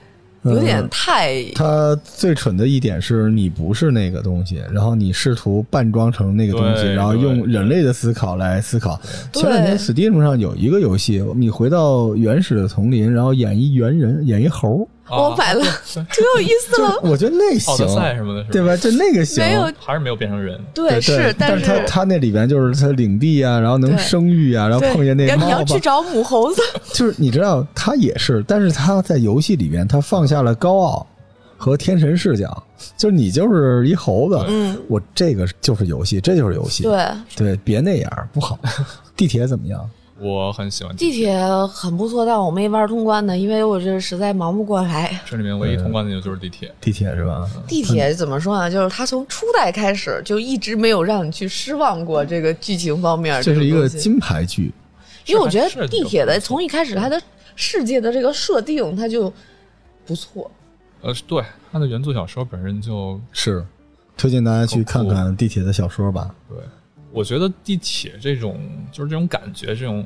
[0.44, 1.44] 有点太。
[1.56, 9.02] 他最蠢的一点是你不是那个东西，然后你试图扮装成那个东西，然后用人类的思考来思考。
[9.34, 14.88] 前两天 Steam 上有一个游戏，你回到原始的丛林，然后演一猿人，演一猴。
[15.10, 15.62] 我买了，
[15.94, 17.00] 挺有意思了。
[17.04, 18.76] 我觉得那行，赛什么的，对吧？
[18.78, 20.60] 就那个行，没有，还是没有变成人。
[20.74, 26.62] 对，是，但是他他那里边就是他领地啊，然后能生育啊，然后碰见那你要去找母猴子，
[26.94, 31.08] 就是你知道他也是，但是他在游戏里边他放下了高傲。
[31.58, 32.64] 和天神视角，
[32.98, 38.60] 就是你就是一猴子，嗯，我这个就是游戏，这就是游戏，对对，别那样不好。
[39.16, 39.90] 地铁怎么样？
[40.18, 41.38] 我很喜欢地铁，
[41.68, 45.20] 很不错，但我没玩通关的，因为我这实在忙不过来。
[45.26, 47.46] 这里面唯一通关的就是地铁，地铁是吧？
[47.68, 48.72] 地铁怎么说呢？
[48.72, 54.72] 就是它从初代开始就一直没有让你去失望过，这个剧情方面，这是一个金牌剧。
[55.26, 57.22] 因为我觉得地铁的从一开始它的
[57.56, 59.32] 世界的这个设定，它就
[60.06, 60.50] 不错。
[61.02, 63.66] 呃，对，它的原作小说本身就是
[64.16, 66.34] 推荐大家去看看地铁的小说吧。
[66.48, 66.58] 对，
[67.16, 68.60] 我觉得地铁这种
[68.92, 70.06] 就是这种感觉，这种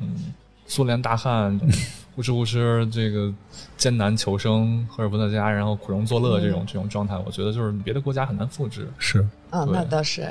[0.66, 1.58] 苏联大汉
[2.14, 3.32] 呼哧呼哧这个
[3.76, 8.88] 艰难求生，赫尔波特家，然后苦中作乐这种这种状态，我觉得就是别的国家很难复制。
[8.98, 10.22] 是啊，那倒是。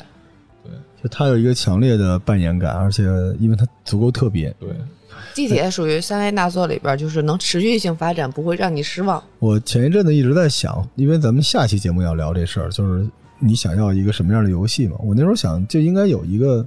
[0.64, 0.72] 对，
[1.02, 3.04] 就他有一个强烈的扮演感，而且
[3.40, 4.54] 因为他足够特别。
[4.60, 4.70] 对。
[5.34, 9.22] 地铁属于三维大作里边，就是能持续性发展，不会让你失望。
[9.40, 13.08] 我前一阵子一直在想，因为咱们下期节目要聊这事儿，就是
[13.40, 14.96] 你想要一个什么样的游戏嘛？
[15.00, 16.66] 我那时候想，就应该有一个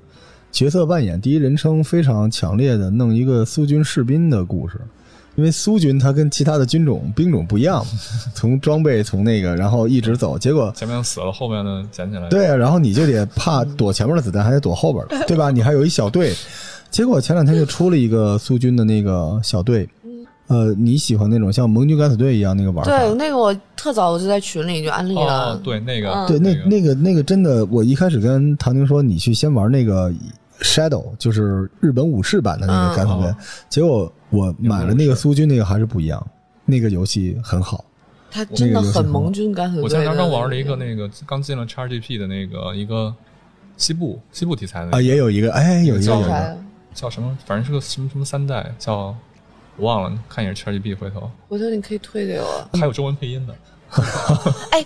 [0.50, 4.80] 角色扮演第一人称非常强烈的，弄一个苏军士兵的故事。
[5.34, 7.82] 因为苏军他跟其他的军种兵种不一样，
[8.34, 12.28] 从装备从那个，然后一直走，结果前面死了，后面呢捡起来。
[12.28, 15.50] 对啊，然后你就得怕躲前面的子弹，还得躲后边的，对吧？
[15.50, 16.34] 你还有一小队。
[16.90, 19.88] 结果前两天就出了一个苏军的那个小队，
[20.48, 22.90] 呃，你喜欢那种像盟军敢死队一样那个玩法？
[22.90, 25.56] 对，那个我特早我就在群里就安利了。
[25.64, 30.12] 对，那个，对，那那个那个真的，我一开始跟唐宁说，你去先玩那个
[30.60, 33.34] Shadow，就是日本武士版的那个敢死队。
[33.68, 36.26] 结果我买了那个苏军那个还是不一样，
[36.66, 37.84] 那个游戏很好。
[38.30, 39.82] 他真的很盟军敢死队。
[39.82, 43.14] 我前刚刚玩了一个那个刚进了 XGP 的那个一个
[43.76, 46.58] 西部西部题材的啊，也有一个，哎，有一个有一个。
[46.94, 47.34] 叫什么？
[47.46, 49.16] 反正是个什么什么三代，叫
[49.76, 50.96] 我忘了，看也是 XGB。
[50.96, 52.68] 回头回头你可以推给我。
[52.78, 53.54] 还有中文配音的。
[54.70, 54.82] 哎，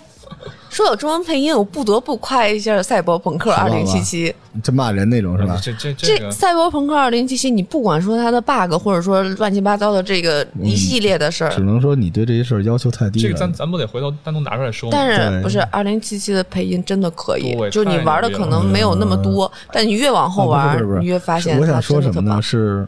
[0.69, 4.29] 说有中文配音，我不得不夸一下《赛博朋克二零七七》。
[4.61, 5.57] 这骂人那种是吧？
[5.63, 13.29] 这这这《赛博朋克二零七七》，你不管说它的 bug，或者说乱七八糟的这个一系列的事儿，只能说你对这些事儿要求太低了。
[13.29, 14.97] 这个咱咱不得回头单独拿出来说吗？
[14.97, 17.55] 但是不是二零七七的配音真的可以？
[17.71, 21.57] 就你玩的可能没有那么多，但你越往后玩，你越发现。
[21.57, 22.41] 我想说什么呢？
[22.41, 22.85] 是，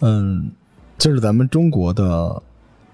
[0.00, 0.50] 嗯，
[0.98, 2.42] 就是咱们中国的。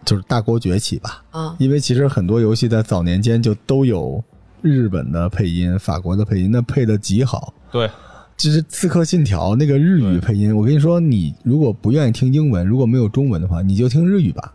[0.04, 4.20] 就是大国崛起吧，啊，因为其实很多游戏在早年间就都有
[4.60, 7.54] 日本的配音、法国的配音，那配的极好。
[7.70, 7.88] 对，
[8.36, 14.52] 就是《刺客信条》那个日语配音，我跟你说，你如果不愿意听英文，如果没有中文的话，你就听日语吧。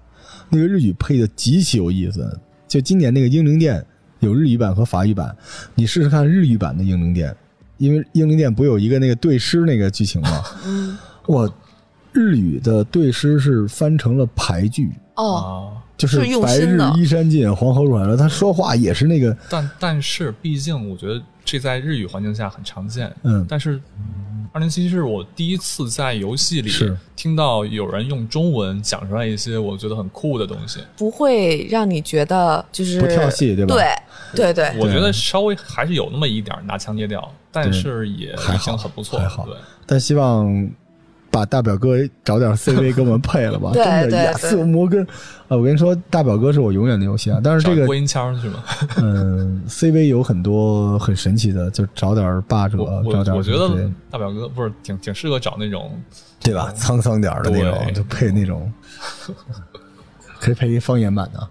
[0.50, 2.38] 那个日语配的极其有意思。
[2.68, 3.80] 就今年那个《英灵殿》
[4.20, 5.34] 有日语版和法语版，
[5.76, 7.32] 你试试看日语版的《英灵殿》，
[7.78, 10.44] 因为《英灵殿》不有一个那个对诗那个剧情吗？
[10.66, 11.50] 嗯，我
[12.18, 14.92] 日语的对诗是翻成了排句。
[15.16, 18.18] 哦，就是白日依山尽，黄河入海流。
[18.18, 23.12] 他说话也是那个，但但是毕竟我觉得这在日语环境下很常见。
[23.24, 23.82] 嗯，但是
[24.52, 26.72] 二零七七是我第一次在游戏里
[27.16, 30.80] 听到有人用中文讲出来一些我觉得很酷的东西。
[30.96, 33.76] 不会让你觉得就是不跳戏对吧
[34.36, 39.18] 对对对，我觉得稍微还是有那么一点拿腔接调，但是也已还好经很不错。
[39.18, 39.56] 还好对，
[39.88, 40.70] 但希望
[41.30, 45.04] 把大表哥找点 CV 给 我们配了吧，对真的亚瑟摩根
[45.48, 45.56] 啊！
[45.56, 48.64] 我跟你说，大表哥是我永远的游戏啊，但是这个播音腔是吗？
[49.02, 52.78] 嗯，CV 有很多很神奇的，就找点霸者，
[53.12, 55.92] 找点我我觉得大表哥不是挺挺适合找那种
[56.42, 56.74] 对吧？
[56.78, 58.72] 沧桑点儿的那种，就配那种，
[60.40, 61.50] 可以配一方言版的啊。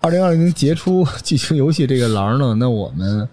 [0.00, 3.28] 二零二零杰出剧情游戏这个栏呢，那我们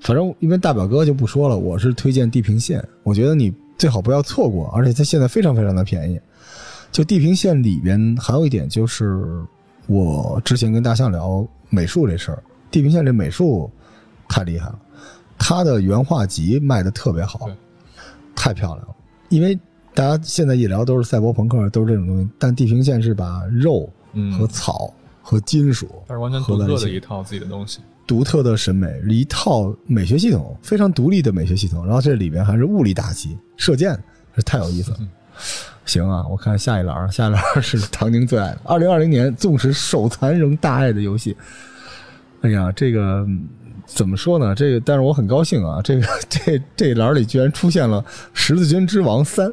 [0.00, 6.20] 反正因为大表哥就不说了，我是推荐《地平线》，我觉得你最好不要错过，而且它现在非常非常的便宜。
[6.90, 9.24] 就《地平线》里边还有一点就是，
[9.86, 12.36] 我之前跟大象聊美术这事儿，
[12.70, 13.70] 《地平线》这美术
[14.28, 14.78] 太厉害了，
[15.38, 17.48] 它的原画集卖的特别好，
[18.36, 18.94] 太漂亮了。
[19.30, 19.58] 因为
[19.94, 24.92] 大家现在一聊都是赛博朋克，都是这种东西，但《地平线》是把肉嗯和草
[25.22, 27.80] 和金属但是完全独特的一套自己的东西。
[28.06, 31.84] 独特的审美，一套美学系统，非常独立的美学系统。
[31.86, 33.98] 然后这里边还是物理打击、射箭，
[34.36, 34.98] 这太有意思了。
[35.84, 41.36] 行啊，我看下一栏，下一栏是唐宁最爱的，二零二零年纵使手残仍大爱的游戏。
[42.42, 43.48] 哎呀，这个嗯
[43.84, 44.54] 怎么说呢？
[44.54, 48.00] 这个，但是我很高兴啊，这个 这这栏里居然出现了
[48.32, 49.48] 《十字军之王三》，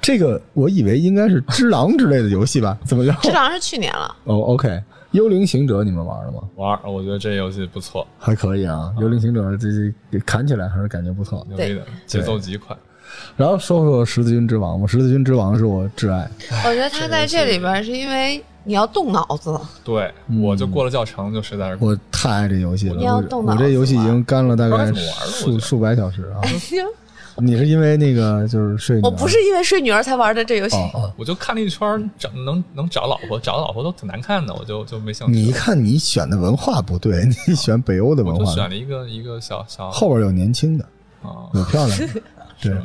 [0.00, 2.76] 这个我以为应该是《只狼》之类的游戏吧？
[2.84, 3.12] 怎么着？
[3.22, 4.14] 只狼是去年了。
[4.24, 4.82] 哦，OK，
[5.12, 6.40] 幽灵行者你们玩了吗？
[6.56, 11.46] 玩，我觉得这游戏不错，还可以啊，幽灵行者这这给砍起来还是感觉不错。
[11.48, 12.76] 牛逼的，节奏极快。
[13.36, 16.30] 然后说说十字军之王吧，十字军之王是我挚爱。
[16.66, 24.92] 我觉得他在这里边是因为你要动脑子，对，我就过了教程，就实在是我太爱这游戏了，你要我动脑子我这游戏已经干了大概
[25.24, 26.42] 数数百小时啊。
[27.40, 29.04] 你是因为那个就是睡女儿？
[29.04, 30.76] 我不是因为睡女儿才玩的这游戏。
[30.76, 35.32] 哦哦，我就看了一圈儿，找能能找老婆，找老婆都挺难看的，我就就没兴趣。
[35.32, 40.84] 你一看你选的文化不对，你选北欧的文化，就选了一个一个小小后边有年轻的，
[41.22, 42.22] 啊，有漂亮的，
[42.60, 42.76] 对。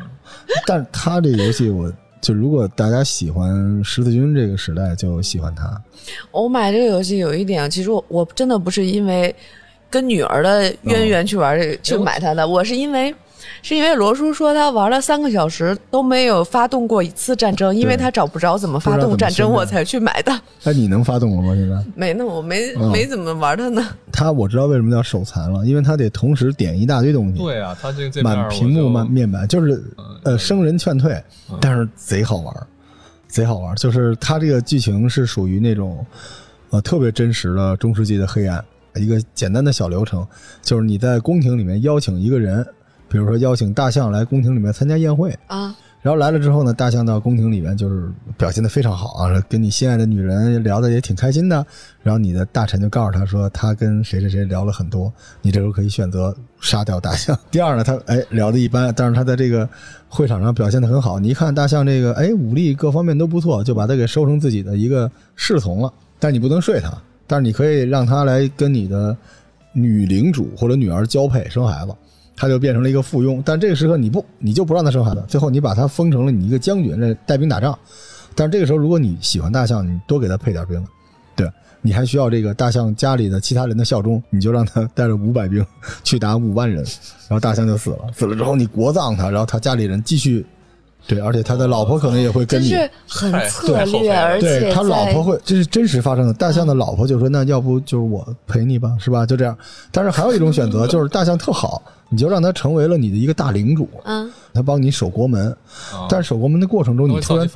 [0.65, 1.91] 但是他这游戏我。
[2.23, 5.69] 就如果大家喜欢十字军这个时代，就喜欢它。
[6.31, 9.35] 我买这个游戏有一点，其实我我真的不是因为
[9.89, 13.13] 跟女儿的渊源去玩这个、去买它的，我是因为
[13.63, 20.37] 是因为罗叔说他玩了三个小时都没有发动过一次战争，因为他找不着怎么发动战争，我才去买的。
[20.63, 21.55] 那，你能发动了吗？
[21.55, 23.81] 现在没呢，我没、嗯没怎么玩它呢。
[24.11, 27.41] 他我知道为什么叫手残了，因为他得同时点一大堆东西。
[27.41, 29.81] 对啊，他这个界面满屏幕满面板，就是
[30.23, 31.23] 呃生人劝退，
[31.61, 32.53] 但是贼好玩，
[33.29, 33.73] 贼好玩。
[33.77, 36.05] 就是它这个剧情是属于那种
[36.69, 38.61] 呃特别真实的中世纪的黑暗。
[38.95, 40.27] 一个简单的小流程，
[40.61, 42.63] 就是你在宫廷里面邀请一个人，
[43.13, 45.73] 比如说邀请大象来宫廷里面参加宴会啊。
[46.01, 51.65] 然后来了之后呢，大象到宫廷里面就是表现的非常好啊，跟你心爱的女人聊的也挺开心的。
[52.01, 57.37] 然后你的大臣就告诉他说，他跟谁谁谁聊了很多，你这时候可以选择杀掉大象。
[57.51, 59.69] 第二呢，他哎聊的一般，但是他在这个
[60.09, 61.19] 会场上表现的很好。
[61.19, 65.93] 你一看大象这个哎武力各方面都不错，就把他给收成自己的一个侍从了。
[66.19, 66.91] 但你不能睡他，
[67.27, 69.15] 但是你可以让他来跟你的
[69.71, 71.93] 女领主或者女儿交配生孩子。
[72.43, 77.73] 他就变成了一个附庸，但这个时候你不，你就不让他生孩子，最后你把他封成了你一个将军，这带兵打仗。
[78.35, 80.85] 但这个时候，如果你喜欢大象，你多给他配点兵，
[81.37, 81.49] 对，
[81.81, 85.65] 你还需要这个大象家里的其他人的效忠，你就让他带着五百兵
[86.03, 86.83] 去打五万人，
[87.29, 87.99] 然后大象就死了。
[88.13, 90.45] 死了之后，你国葬他，然后他家里人继续，
[91.07, 96.33] 对，而且他的老婆可能也会跟你，就是很策略，而且对他老婆会，这是真实发生的。
[96.33, 99.57] 大象的老婆就说：“那要不就是我陪你吧，是吧？”就这样。
[99.91, 101.81] 但是还有一种选择， 就是大象特好。
[102.09, 105.55] 你就让他成为了你的一个大领主，嗯，他帮你守国门，
[106.07, 107.49] 但是守国门的过程中，你突然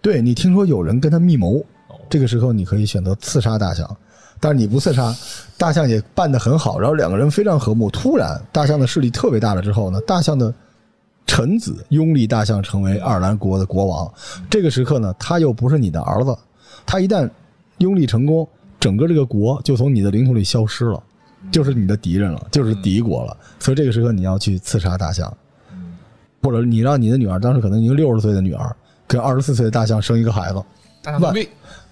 [0.00, 1.62] 对你听说有人跟他密谋，
[2.08, 3.86] 这个时候你可以选择刺杀大象，
[4.40, 5.14] 但是你不刺杀，
[5.58, 7.90] 大象也办得很好，然后两个人非常和睦。
[7.90, 10.54] 突然，大象的势力特别大了之后呢，大象的
[11.28, 14.12] 臣子拥立大象成为爱尔兰国的国王，
[14.50, 16.36] 这个时刻呢，他又不是你的儿子，
[16.84, 17.30] 他一旦
[17.76, 18.48] 拥立成功，
[18.80, 21.00] 整个这个国就从你的领土里消失了。
[21.52, 25.32] 就是你的敌人了，就是敌国了，所以这个时刻你要去刺杀大象，
[26.42, 28.74] 或者你让你的女儿，当时可能已经六十岁的女儿，
[29.06, 30.60] 跟二十四岁的大象生一个孩子，
[31.20, 31.32] 万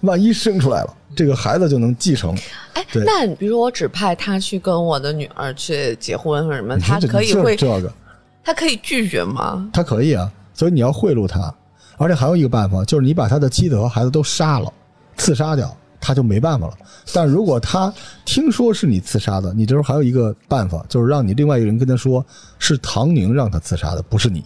[0.01, 2.37] 万一生出来了，这个孩子就能继承。
[2.73, 7.93] 哎，那比如说我指派他去跟我的女儿去结婚或者什么，他可以会这个，
[8.47, 9.69] 他可以拒绝吗？
[9.73, 11.53] 他可以啊，所以你要贿赂他，
[11.97, 14.71] 而且还有一个办法，就是你把他的妻子和孩子都杀了，
[15.17, 15.75] 刺杀掉。
[15.99, 16.73] 他就没办法了。
[17.11, 17.93] 但如果他
[18.23, 22.25] 听说是你刺杀的，你这时候还有一个办法，就是让你另外一个人跟他说，
[22.57, 24.41] 是唐宁让他刺杀的，不是你。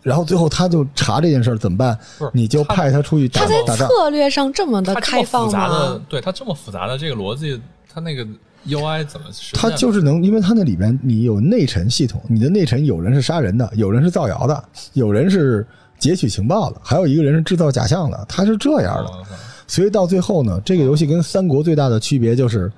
[0.00, 2.30] 然后最后他就查这件事儿怎么办不是？
[2.32, 3.88] 你就派他出去打他在。
[3.88, 7.60] 策略上这么的开放复杂的吗？，对他这么复杂的这个逻辑，
[7.92, 8.24] 他那个
[8.66, 9.70] UI 怎么实现他？
[9.76, 15.66] 就是能，因为它那里边你有内臣系统，你的内臣有人是杀人的，有人是造谣的，有人是
[15.98, 19.10] 截取情报的，还有一个人是制造假象的，他是这样的。
[19.10, 19.24] 哦
[19.66, 22.70] 所以到最后呢，这个游戏跟三国最大的区别就是，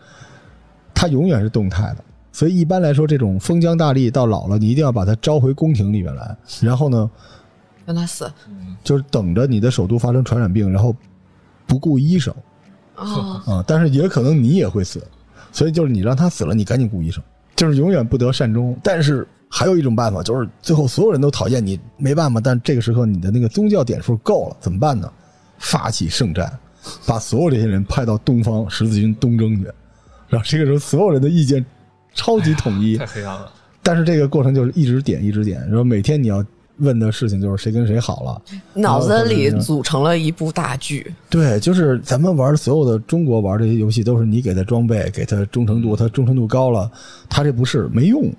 [0.95, 1.97] 它永远是动态的。
[2.31, 7.11] 所以一般来说，这种封疆大吏到老了，你一定要把他招回宫廷里面来，然后呢，
[7.85, 8.31] 让他死
[8.85, 10.95] 就是等着你的首都发生传染病，然后
[11.67, 12.33] 不顾医生
[12.95, 15.05] 哦，啊、但是也可能你也会死，
[15.57, 17.25] 所以就是你让他死了，你赶紧雇医生，
[17.57, 18.79] 就是永远不得善终。
[18.83, 25.11] 但是还有一种办法，就是最后所有人都讨厌你，没办法，但这个时候你的那个宗教点数够了，怎么办呢？
[25.59, 26.53] 发起圣战，
[27.07, 29.63] 把所有这些人派到东方十字军东征去，
[30.29, 31.65] 然后这个时候所有人的意见
[32.13, 33.51] 超级统一， 太黑暗了。
[33.83, 36.45] 但是这个过程就是一直点一直点，然后每天你要
[36.79, 38.43] 问的事情就是谁跟谁好了，
[38.75, 41.15] 脑子里组成了一部大剧。
[41.31, 46.91] 对，就是咱们玩所有的中国玩这些游戏，都是你给他装备，给他忠诚度，他忠诚度高了，
[47.29, 48.31] 他这不是没用，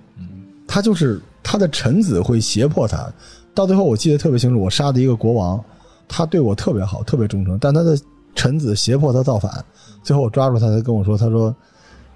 [0.67, 3.11] 他就是他的臣子会胁迫他。
[3.53, 5.63] 到最后我记得特别清楚，我杀的一个国王，
[6.07, 7.97] 他对我特别好，特别忠诚，但他的
[8.35, 9.63] 臣子胁迫他造反，
[10.03, 11.55] 最后我抓住他，他跟我说，他说。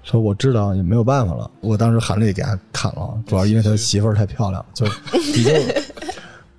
[0.04, 5.54] 说我知道也没有办法了，我当时含泪给他砍了，主要因为他媳妇儿太漂亮，就已经，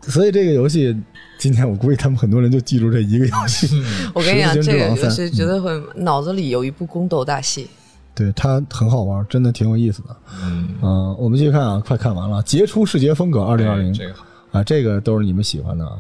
[0.07, 0.95] 所以这个游戏
[1.37, 3.81] 今天我估计他们很多人就记住这一个游戏。
[4.13, 7.67] 我跟你讲，这个游戏绝对会脑子里有一部宫斗大戏。
[8.15, 10.15] 对它很好玩，真的挺有意思的。
[10.43, 15.97] 嗯，嗯、我们继续看啊，快看完了，《杰出视觉风格二零二零哎》这个好啊，这个都是你们喜欢的啊。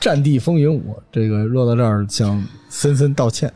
[0.02, 3.52] 《战地风云五》这个落到这儿向森森道歉。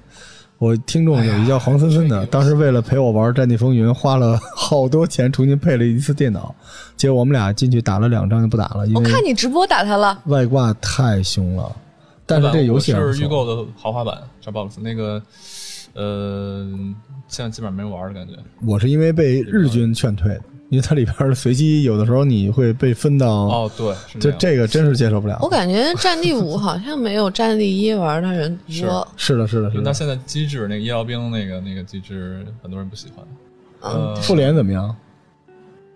[0.58, 6.54] 我听众有一叫黄森森的，当时为了陪我玩《战地风云》，花了好多钱重新配了一次电脑，
[6.96, 11.70] 结果我们俩进去打了两仗就不打了，因我看你直播打他了，外挂太凶了。
[12.24, 15.20] 但是这游戏是预购的豪华版 Xbox 那个，
[15.92, 16.66] 呃，
[17.28, 18.34] 现在基本上没人玩的感觉。
[18.64, 25.38] 我是因为被日军劝退的，因为它里边儿随机有的时候你会被分到，哦，对，就这这个真是接受不了。
[25.40, 29.06] 我感觉《战地五》好像没有《战地一》玩的人多。
[29.16, 29.70] 是的，是的，是的。
[29.70, 33.24] 因为它现在机制那个医疗兵那个那个机制，很多人不喜欢。
[33.82, 34.94] 嗯，复联怎么样？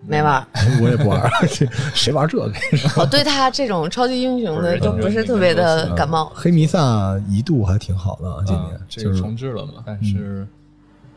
[0.07, 0.47] 没玩，
[0.81, 1.29] 我也不玩
[1.93, 2.49] 谁玩这个？
[2.95, 6.31] 我对他这种超级英雄的都不是特别的感冒。
[6.33, 10.47] 黑弥撒一度还挺好的，今年啊这个就是重置了嘛，但是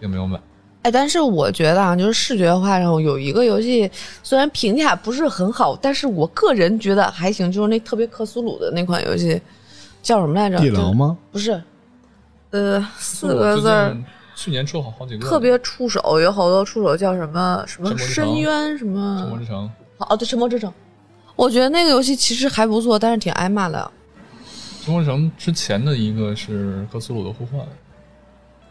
[0.00, 0.40] 并没有买。
[0.83, 3.89] 哎，但是我觉得啊，就是视觉化上有一个游戏，
[4.22, 9.41] 虽然评价不是很好，但是我个人觉得还行，就是那特别克苏鲁的那款游戏，
[10.03, 10.59] 叫什么来着？
[10.59, 11.16] 地牢吗？
[11.30, 11.62] 不是，
[12.51, 13.97] 呃，四个字儿，
[14.35, 19.70] 去年出了好好几个，特别出手，有好多出手叫什么什么深渊什么《沉默么之城》
[20.09, 20.72] 哦，对，沉默之城。
[21.37, 23.91] 我觉得那个游戏其实还不错，但是挺挨骂的。
[24.85, 27.61] 《沉默之城》之前的一个是《克苏鲁的呼唤》，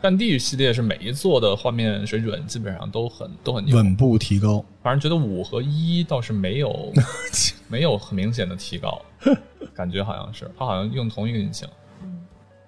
[0.02, 4.64] 战地系列是每一座的画面水准基本上都很都很牛，稳步提高。
[4.82, 6.92] 反正觉得五和一倒是没有
[7.70, 9.00] 没有很明显的提高，
[9.76, 11.68] 感觉好像是它好像用同一个引擎。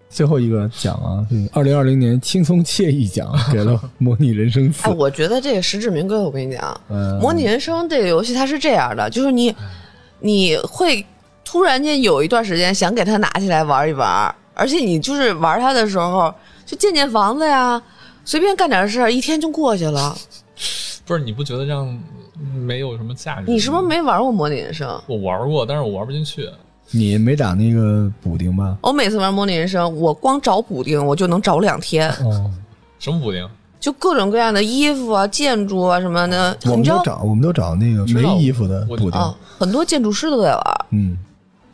[0.09, 4.91] 最后一个奖啊，二零二零年轻松惬意奖给了《模拟人生四哎，》。
[4.95, 6.15] 我觉得这个实至名归。
[6.15, 9.55] 我跟你讲，嗯模拟人生》这个游戏它是这样的，就是你
[10.19, 11.03] 你会
[11.43, 16.33] 突然间有一段时间想给它拿起来玩一玩，而且你就是玩它的时候
[16.65, 17.81] 就建建房子呀，
[18.25, 20.15] 随便干点事儿，一天就过去了。
[21.05, 21.99] 不是你不觉得这样
[22.55, 23.45] 没有什么价值？
[23.47, 25.01] 你是不是没玩过模拟人生？
[25.07, 26.49] 我玩过，但是我玩不进去。
[26.91, 28.77] 你没打那个补丁吧？
[28.81, 32.51] 我每次玩模拟人生，我光找补丁我就能找两天，哦，
[32.99, 33.49] 什么补丁？
[33.79, 36.57] 就各种各样的衣服啊、建筑啊什么的。
[36.65, 39.19] 我们都找，我们都找那个没衣服的补丁。
[39.19, 40.85] 啊，很多建筑师都在玩。
[40.91, 41.17] 嗯，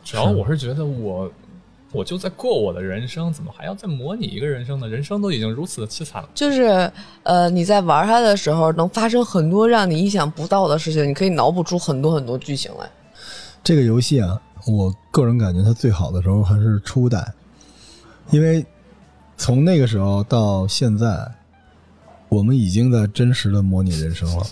[0.02, 1.30] 主要我是觉得我
[1.92, 4.86] 我就在过我的人生，怎么还要再模拟一个人生呢？
[4.88, 6.28] 人生都已经如此的凄惨了。
[6.34, 6.90] 就是
[7.24, 12.88] 呃，你在玩它的时候，能发生很多让你意想不到的事情，你可以脑补出很多很多剧情来。
[13.64, 17.26] 这个游戏啊，我个人感觉它最好的时候还是初代，
[18.30, 18.64] 因为
[19.36, 21.26] 从那个时候到现在，
[22.28, 24.46] 我们已经在真实的模拟人生了。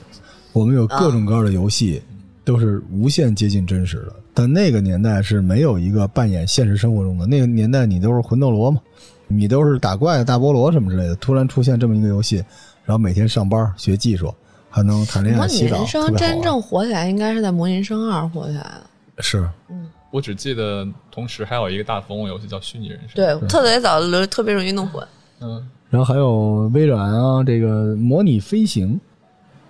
[0.53, 2.03] 我们有各种各样的游戏，
[2.45, 4.13] 都是无限接近真实的。
[4.39, 8.81] 但那个年代是没有一个扮演现实生活中的，那个年代你都是魂斗罗嘛，
[9.27, 11.17] 你都是打怪、大菠萝什么之类的。
[11.17, 12.37] 突然出现这么一个游戏，
[12.85, 14.33] 然后每天上班学技术，
[14.71, 19.23] 还能谈恋爱、模拟洗澡，人生特别好玩真正火起来，应该是在《模拟人生二》火起来的。
[19.25, 19.45] 是
[20.13, 25.05] 我只记得同时还有一个大风游戏叫《虚拟人生》。，对，特别早特别容易弄混。
[25.41, 29.01] 嗯，然后还有微软啊，这个模拟飞行，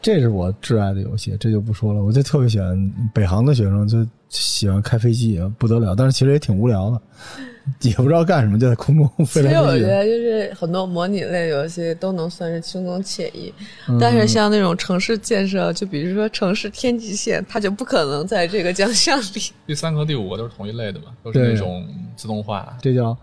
[0.09, 2.03] 这是我挚爱的游戏，这就不说了。
[2.03, 3.99] 我就特别喜欢北航的学生，就
[4.31, 5.95] 喜欢开飞机，不得了。
[5.95, 7.01] 但是其实也挺无聊的，
[7.87, 9.85] 也不知道干什么，就在空中飞其实我来飞去。
[9.85, 13.53] 觉得就是很多模拟类游戏都能算是轻松惬意，
[13.87, 19.53] 嗯但是像那种城市建设，就比如说城市天际线，它就不可能在这个奖项里。
[19.69, 21.87] 第三个和第五个都是同一类的嘛，都是那种
[22.17, 22.75] 自动化。
[22.81, 23.15] 这叫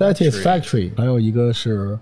[0.00, 1.96] Lattice Factory Factory，还有一个是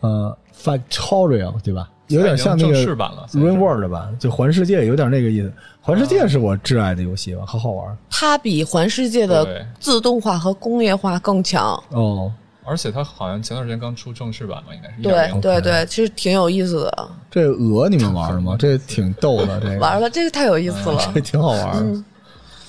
[0.00, 1.90] 呃 Factorial，对吧？
[2.08, 5.52] 有点像那正个式版了，Rain World 吧，就环世界有点那个意思。
[5.80, 11.82] 环世界是我挚爱的游戏吧，好好玩它比环世界的自动化和工业化更强。
[11.90, 12.32] 哦。
[12.68, 17.08] 而且它好像前段时间刚出正式版吧，应该是对1.0对对，其实挺有意思的。
[17.30, 18.56] 这鹅你们玩了吗？
[18.58, 22.04] 这挺逗的，这个 玩了，这个太有意思了，这挺好玩嗯。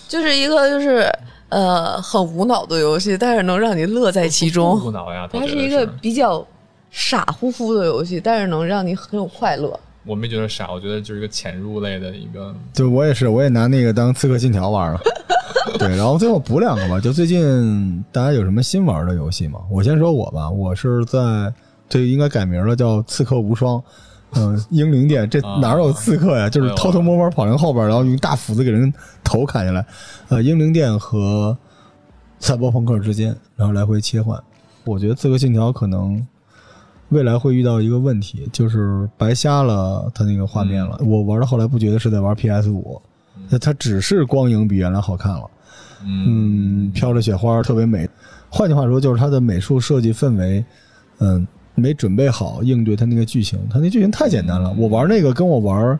[0.08, 1.12] 就是一个就是
[1.50, 4.80] 呃很无脑的游戏，但是能让你乐在其中。
[4.86, 6.46] 无脑呀，它是一个比较
[6.90, 9.80] 傻乎乎的游戏，但是能让你很有快乐。
[10.06, 15.00] 我没觉得傻，我觉得就是一个潜入类的一个就我也是，我也拿那个当《刺客信条》玩了。
[15.78, 16.98] 对，然后最后补两个吧。
[16.98, 19.60] 就最近大家有什么新玩的游戏吗？
[19.70, 21.54] 我先说我吧，我是在
[21.90, 23.78] 这应该改名了，叫《刺客无双》。
[24.36, 26.50] 嗯，英灵殿这啊哪有刺客呀？
[26.50, 29.86] 就是偷偷摸摸跑人后边，然后用大斧子给人头砍下来。
[30.30, 31.58] 呃，英灵殿和
[32.40, 34.42] 赛博朋克之间，然后来回切换。
[34.86, 36.26] 我觉得《刺客信条》可能
[37.10, 41.00] 未来会遇到一个问题，就是白瞎了它那个画面了。
[41.06, 43.02] 我玩到后来不觉得是在玩 PS 五，
[43.50, 45.44] 那它只是光影比原来好看了。
[46.04, 48.08] 嗯嗯，飘着雪花特别美。
[48.50, 50.64] 换句话说，就是它的美术设计氛围，
[51.20, 53.60] 嗯，没准备好应对它那个剧情。
[53.72, 56.00] 它那剧情太简单了，我玩那个跟我玩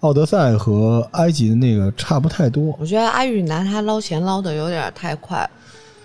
[0.00, 2.76] 奥德赛和埃及的那个差不太多。
[2.78, 5.50] 我觉得阿宇拿它捞钱捞的有点太快了。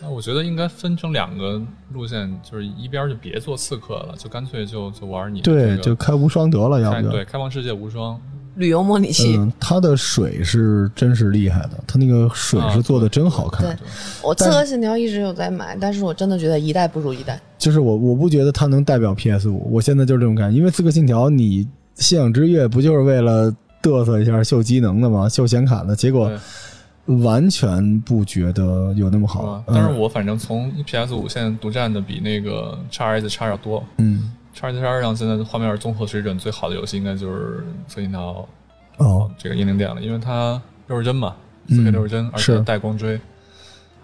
[0.02, 1.62] 那我觉得应该分成两个
[1.93, 8.20] 路线，就是一边就别做刺客了，就干脆就就玩你对，这个就开无双得了，要不对开放世界无双，
[8.56, 13.66] 旅游模拟器，嗯，它的水是真是厉害的，它那个水是做的真好看。
[13.66, 13.76] 对
[14.24, 17.39] 我刺客信条一直有在买，但是我真的觉得一代不如一代。
[17.58, 25.28] 就是我我不觉得它能代表 PS 五，我现在就是这种感觉，因为《刺客信条》你信仰之月不就是为了嘚瑟一下秀机能的吗？
[25.28, 26.38] 秀显卡的，结果对
[27.18, 29.64] 完全不觉得有那么好。
[29.68, 33.84] 但是我反正从 PS 五现在独占的比那个 x S 差要多。
[33.97, 34.32] 嗯。
[34.53, 38.47] X S 叉上现在画面综合水准最好的游戏应该就是《刺客信条》
[39.05, 41.36] 哦，这个英灵殿了，因为它六十帧嘛，
[41.70, 43.18] 四 K 嗯六十帧，而且带光追。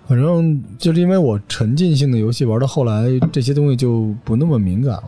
[0.08, 5.04] 反正就是因为我沉浸性的游戏玩到后来，这些东西就不那么敏感了。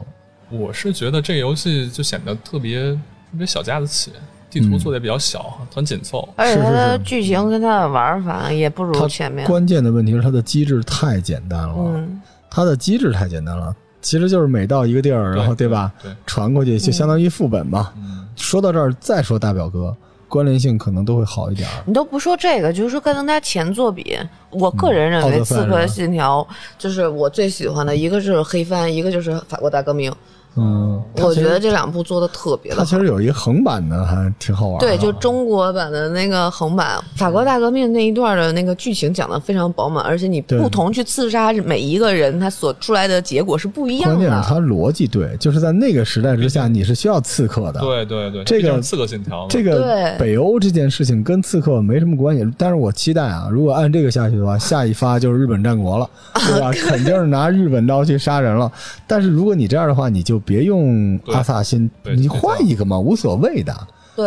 [0.50, 4.12] 我是觉得这个游戏就显得特别特别小家子气，
[4.60, 6.28] 地图做的也比较小，很紧凑。
[6.36, 9.46] 而且它的剧情跟它的玩法也不如前面。
[9.46, 17.94] 关键的问题是它的机制太简单了，嗯，它的机制太简单了，其实就是每到一个地儿，然后对吧，对，传过去就相当于副本嘛。
[17.98, 19.96] 嗯，说到这儿，再说大表哥，
[20.28, 21.68] 关联性可能都会好一点。
[21.86, 24.18] 你都不说这个，就是说跟它前作比，
[24.50, 26.46] 我个人认为《刺客信条》
[26.78, 30.12] 就是我最喜欢的，一个是黑帆，一个就是法国大革命。
[30.58, 32.84] 嗯，我觉得这两部做的特别的好。
[32.84, 34.88] 它其实有一个横版的，还挺好玩的。
[34.88, 44.44] 对，就中国版的那个横版，法国大革命那一段的那个剧情讲的非常饱满，而且你不同去刺杀每一个人，他所出来的结果是不一样的关键是的。
[44.48, 47.80] 它逻辑对，就是在那个时代之下，你是需要刺客的。
[47.80, 56.72] 对对对，这个刺客信条，这个北欧这件事情跟刺客没什么关系，但是我期待啊， 如果按这个下去的话，下一发就是日本战国了，对吧？
[56.90, 58.72] 肯定是拿日本刀去杀人了。
[59.06, 63.76] 但是如果你这样的话，你就别用阿萨辛，你换一个嘛，无所谓的。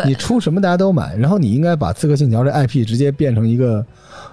[0.05, 3.85] 你，出什么大家都买，然后你应该把《刺客信条》这 IP 直接变成一个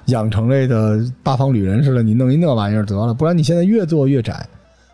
[0.07, 4.45] 养成类的八方旅人似的，你弄一那玩意儿得了，不然你现在越做越窄，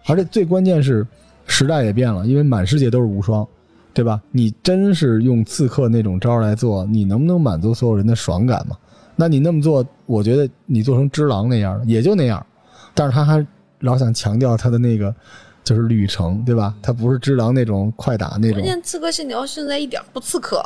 [0.06, 1.06] 而且最关键是
[1.48, 3.46] 时代也变了，因为满世界都是无双，
[3.94, 4.22] 对吧？
[4.32, 8.78] 你真是用刺客那种招来做，你能不能满足所有人的爽感嘛？
[9.18, 12.46] 那你那么做，我觉得你做成只狼那样也就那样，
[12.94, 13.46] 但是他还
[13.80, 15.14] 老想强调他的那个
[15.64, 16.74] 就是旅程，对吧？
[16.82, 20.64] 他不是只狼那种快打那种关，键刺客信条现在一点不刺客。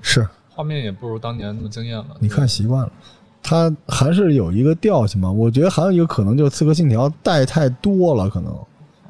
[0.00, 2.08] 是画面也不如当年那么惊艳了。
[2.20, 2.92] 你看习惯了，
[3.42, 5.30] 它还是有一个调性嘛。
[5.30, 8.54] 我觉得还有一个可能就是《刺客信条》带太多了，可能。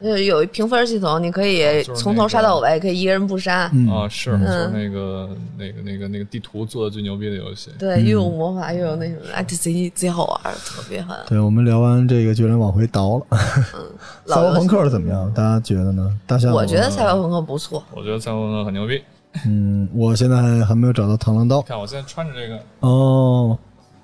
[0.03, 3.71] 呃，有一评分系统，你可以从头杀到尾，可以一个人不杀。
[3.73, 7.71] 嗯啊，是就是那个那个那个那个地图做的最牛逼的游戏。
[7.79, 11.17] 对，又有魔法，又有那什么，哎，这贼贼好玩，特别狠。
[11.29, 13.39] 对，我们聊完这个，就能往回倒了。
[14.27, 15.33] 赛博朋克怎么样？
[15.33, 16.19] 大家觉得呢？
[16.27, 17.83] 大象，我觉得赛博朋克不错。
[17.95, 19.01] 我觉得赛博朋克很牛逼。
[19.47, 21.63] 嗯，我现在还没有找到螳螂刀。
[21.63, 23.57] 看我现在穿着这个，哦，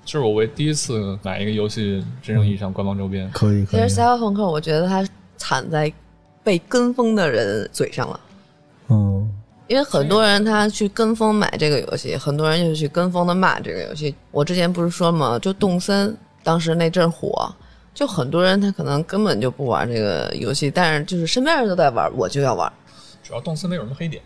[0.03, 3.29] 这是我为第一次买一个游戏真正意义上官方周边。
[3.31, 3.89] 可以可以其实。
[3.89, 5.05] 赛博朋克，我觉得它
[5.39, 5.91] 惨在
[6.43, 8.19] 被跟风的人嘴上了。
[8.89, 9.27] 嗯，
[9.67, 14.13] 因为很多人他去跟风买这个游戏，很多人就去跟风的骂这个游戏。
[14.29, 17.51] 我之前不是说嘛，就动森当时那阵火，
[17.93, 22.71] 就很多人他可能根本就不玩这个游戏，但是就是身边人都在玩，我就要玩。
[23.23, 24.21] 主要动森没有什么黑点，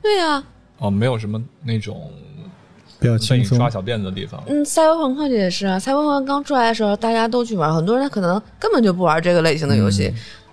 [0.00, 0.42] 对呀、
[0.78, 2.10] 哦，没有什么那种
[3.02, 3.68] 比较被轻松你抓。
[3.68, 4.42] 小辫子的地方。
[4.46, 10.12] 嗯，赛博朋克也是啊，赛博朋克刚出来的时候，大家都去玩，很多人他可能根本就不玩这个类型的游戏，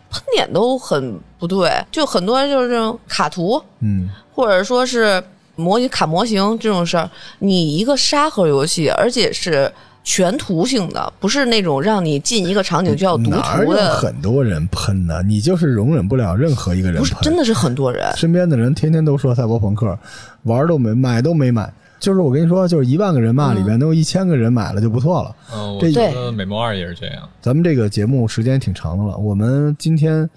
[0.09, 5.23] 喷点都很不对，就很多人就是这种卡图，嗯，或者说是
[5.55, 9.71] 模型卡模型这种事儿，你一个沙盒游戏，而且是
[10.03, 15.21] 全图性的，不是那种让你进一个场景就要读图的，很多人喷呢？
[15.21, 17.21] 你就是容忍不了任何一个人不是喷。
[17.21, 18.09] 真的是很多人。
[18.15, 19.99] 身边的人天天都说赛博朋克，
[20.43, 21.71] 玩都没买都没买。
[21.99, 25.35] 就是我跟你说，就是一万个人骂里边能有一千个人买了就不错了。
[25.53, 27.27] 嗯，我这觉得美梦二也是这样。
[27.41, 30.27] 咱们这个节目时间挺长的了，我们今天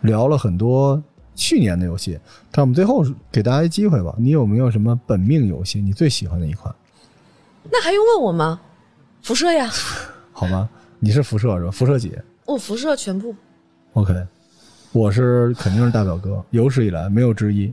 [0.00, 1.02] 聊了很多
[1.34, 2.18] 去年的游戏，
[2.50, 6.74] 但我们最后给大家一机会吧，你有没有什么本命游戏你最喜欢的一款？
[7.70, 8.58] 那还用问我吗？
[9.22, 9.70] 辐射呀，
[10.32, 10.68] 好吗？
[10.98, 11.70] 你是辐射是吧？
[11.70, 12.12] 辐射几
[12.46, 13.34] 我辐射全部。
[13.92, 14.14] ？OK，
[14.92, 17.72] 我是肯定是大表哥，有史以来没有之一，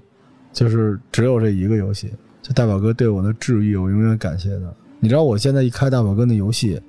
[0.51, 2.13] 就是只有这一个游戏，
[2.47, 4.73] 就大表哥对我的治愈，我永远感谢他。
[5.01, 6.81] 你知道我现在一开大表哥那游戏，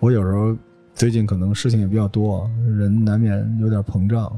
[0.00, 0.54] 我有时候
[0.94, 4.30] 最近可能事情也比较多，人难免有点膨胀。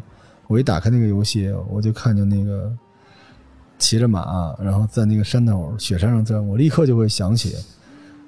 [0.47, 2.73] 我一打开那个游戏，我就看见那个
[3.81, 7.57] 骑着马，然后在那个山头雪山上钻，我立刻就会想起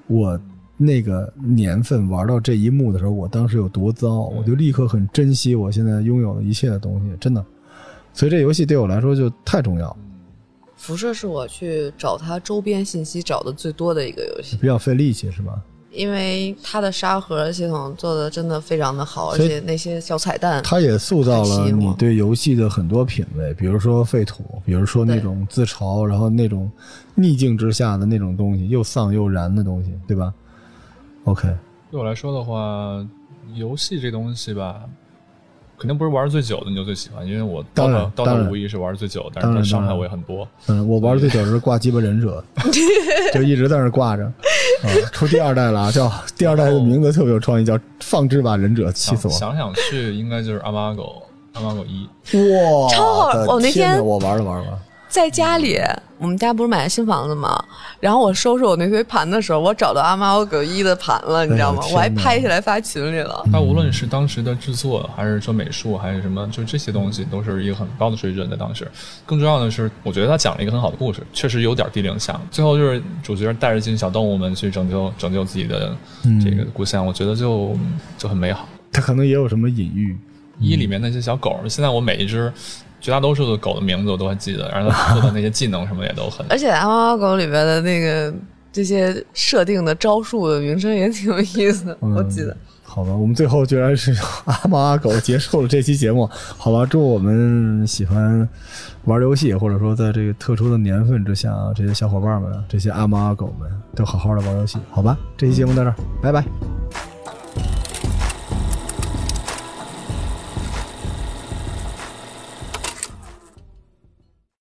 [0.08, 0.36] 我
[0.76, 7.44] 那个年份玩到这一幕的时候，我当时有多糟，我就立刻很珍惜我现在拥有的一切的东西，真的。
[8.12, 9.96] 所以这游戏对我来说就太重要，
[10.82, 15.62] 辐射是我去找它周边信息找的最多的一个游戏，比较费力气，是吧？
[15.92, 26.68] 因为它的沙盒系统做的真的非常的好，而且那些小彩蛋，它也塑造了你对游戏的很多品味，比如说废土，比如说那种自嘲，然后那种
[27.14, 30.34] 逆境之下的那种东西，又丧又燃的东西，对吧
[31.22, 31.46] ？OK，
[31.92, 33.06] 对我来说的话，
[33.54, 34.82] 游戏这东西吧，
[35.82, 40.46] 肯定不是玩的最久的你就最喜欢，因为我当然刀当然无疑是玩的最久，但是它伤害我也很多。
[40.68, 42.42] 嗯，我玩的最久是挂鸡巴忍者，
[43.34, 44.22] 就一直在那挂着。
[44.22, 46.08] 啊，出第二代了啊，叫
[46.38, 49.32] 第二代的名字特别有创意，叫放置吧忍者，气死我！
[49.32, 51.20] 想想去，应该就是阿玛狗，
[51.54, 52.06] 阿玛狗一。
[52.36, 54.78] 哇，超好我那天我玩了玩了，
[55.12, 55.78] 在家里，
[56.16, 57.62] 我们家不是买了新房子吗？
[58.00, 61.92] 然后我收拾我那堆盘的时候，我找到阿猫阿狗一的盘了，你知道吗哎？
[61.92, 63.44] 我还拍下来发群里了。
[63.52, 68.90] 它无论是当时的制作，还是说美术，还是什么，就这些东西都是一个很高的水准的当时。
[69.26, 72.40] 更重要的是，我觉得他讲了一个很好的故事，确实有点地灵像。
[72.50, 75.94] 最后就是主角带着这群小动物们去拯救拯救自己的
[76.42, 77.76] 这个故乡，我觉得就
[78.16, 78.66] 就很美好。
[78.90, 80.16] 它可能也有什么隐喻。
[80.58, 82.52] 一里面那些小狗，现在我每一只
[83.02, 88.32] 绝大多数的狗的名字我都还记得，然后它做的那些技能什么也都很 而且阿猫阿狗里边的那个
[88.72, 92.56] 这些设定的招数的名称也挺有意思的，嗯我记得。
[92.84, 96.28] 好吧，我们最后居然是阿猫阿狗结束了这期节目。
[96.58, 98.46] 好吧，祝我们喜欢
[99.04, 104.76] 玩游戏，或者说在这个特殊的年份之下啊，这些小伙伴们，这些阿猫阿狗们都好好的玩游戏。
[104.90, 106.44] 好吧，这期节目到这儿，拜拜。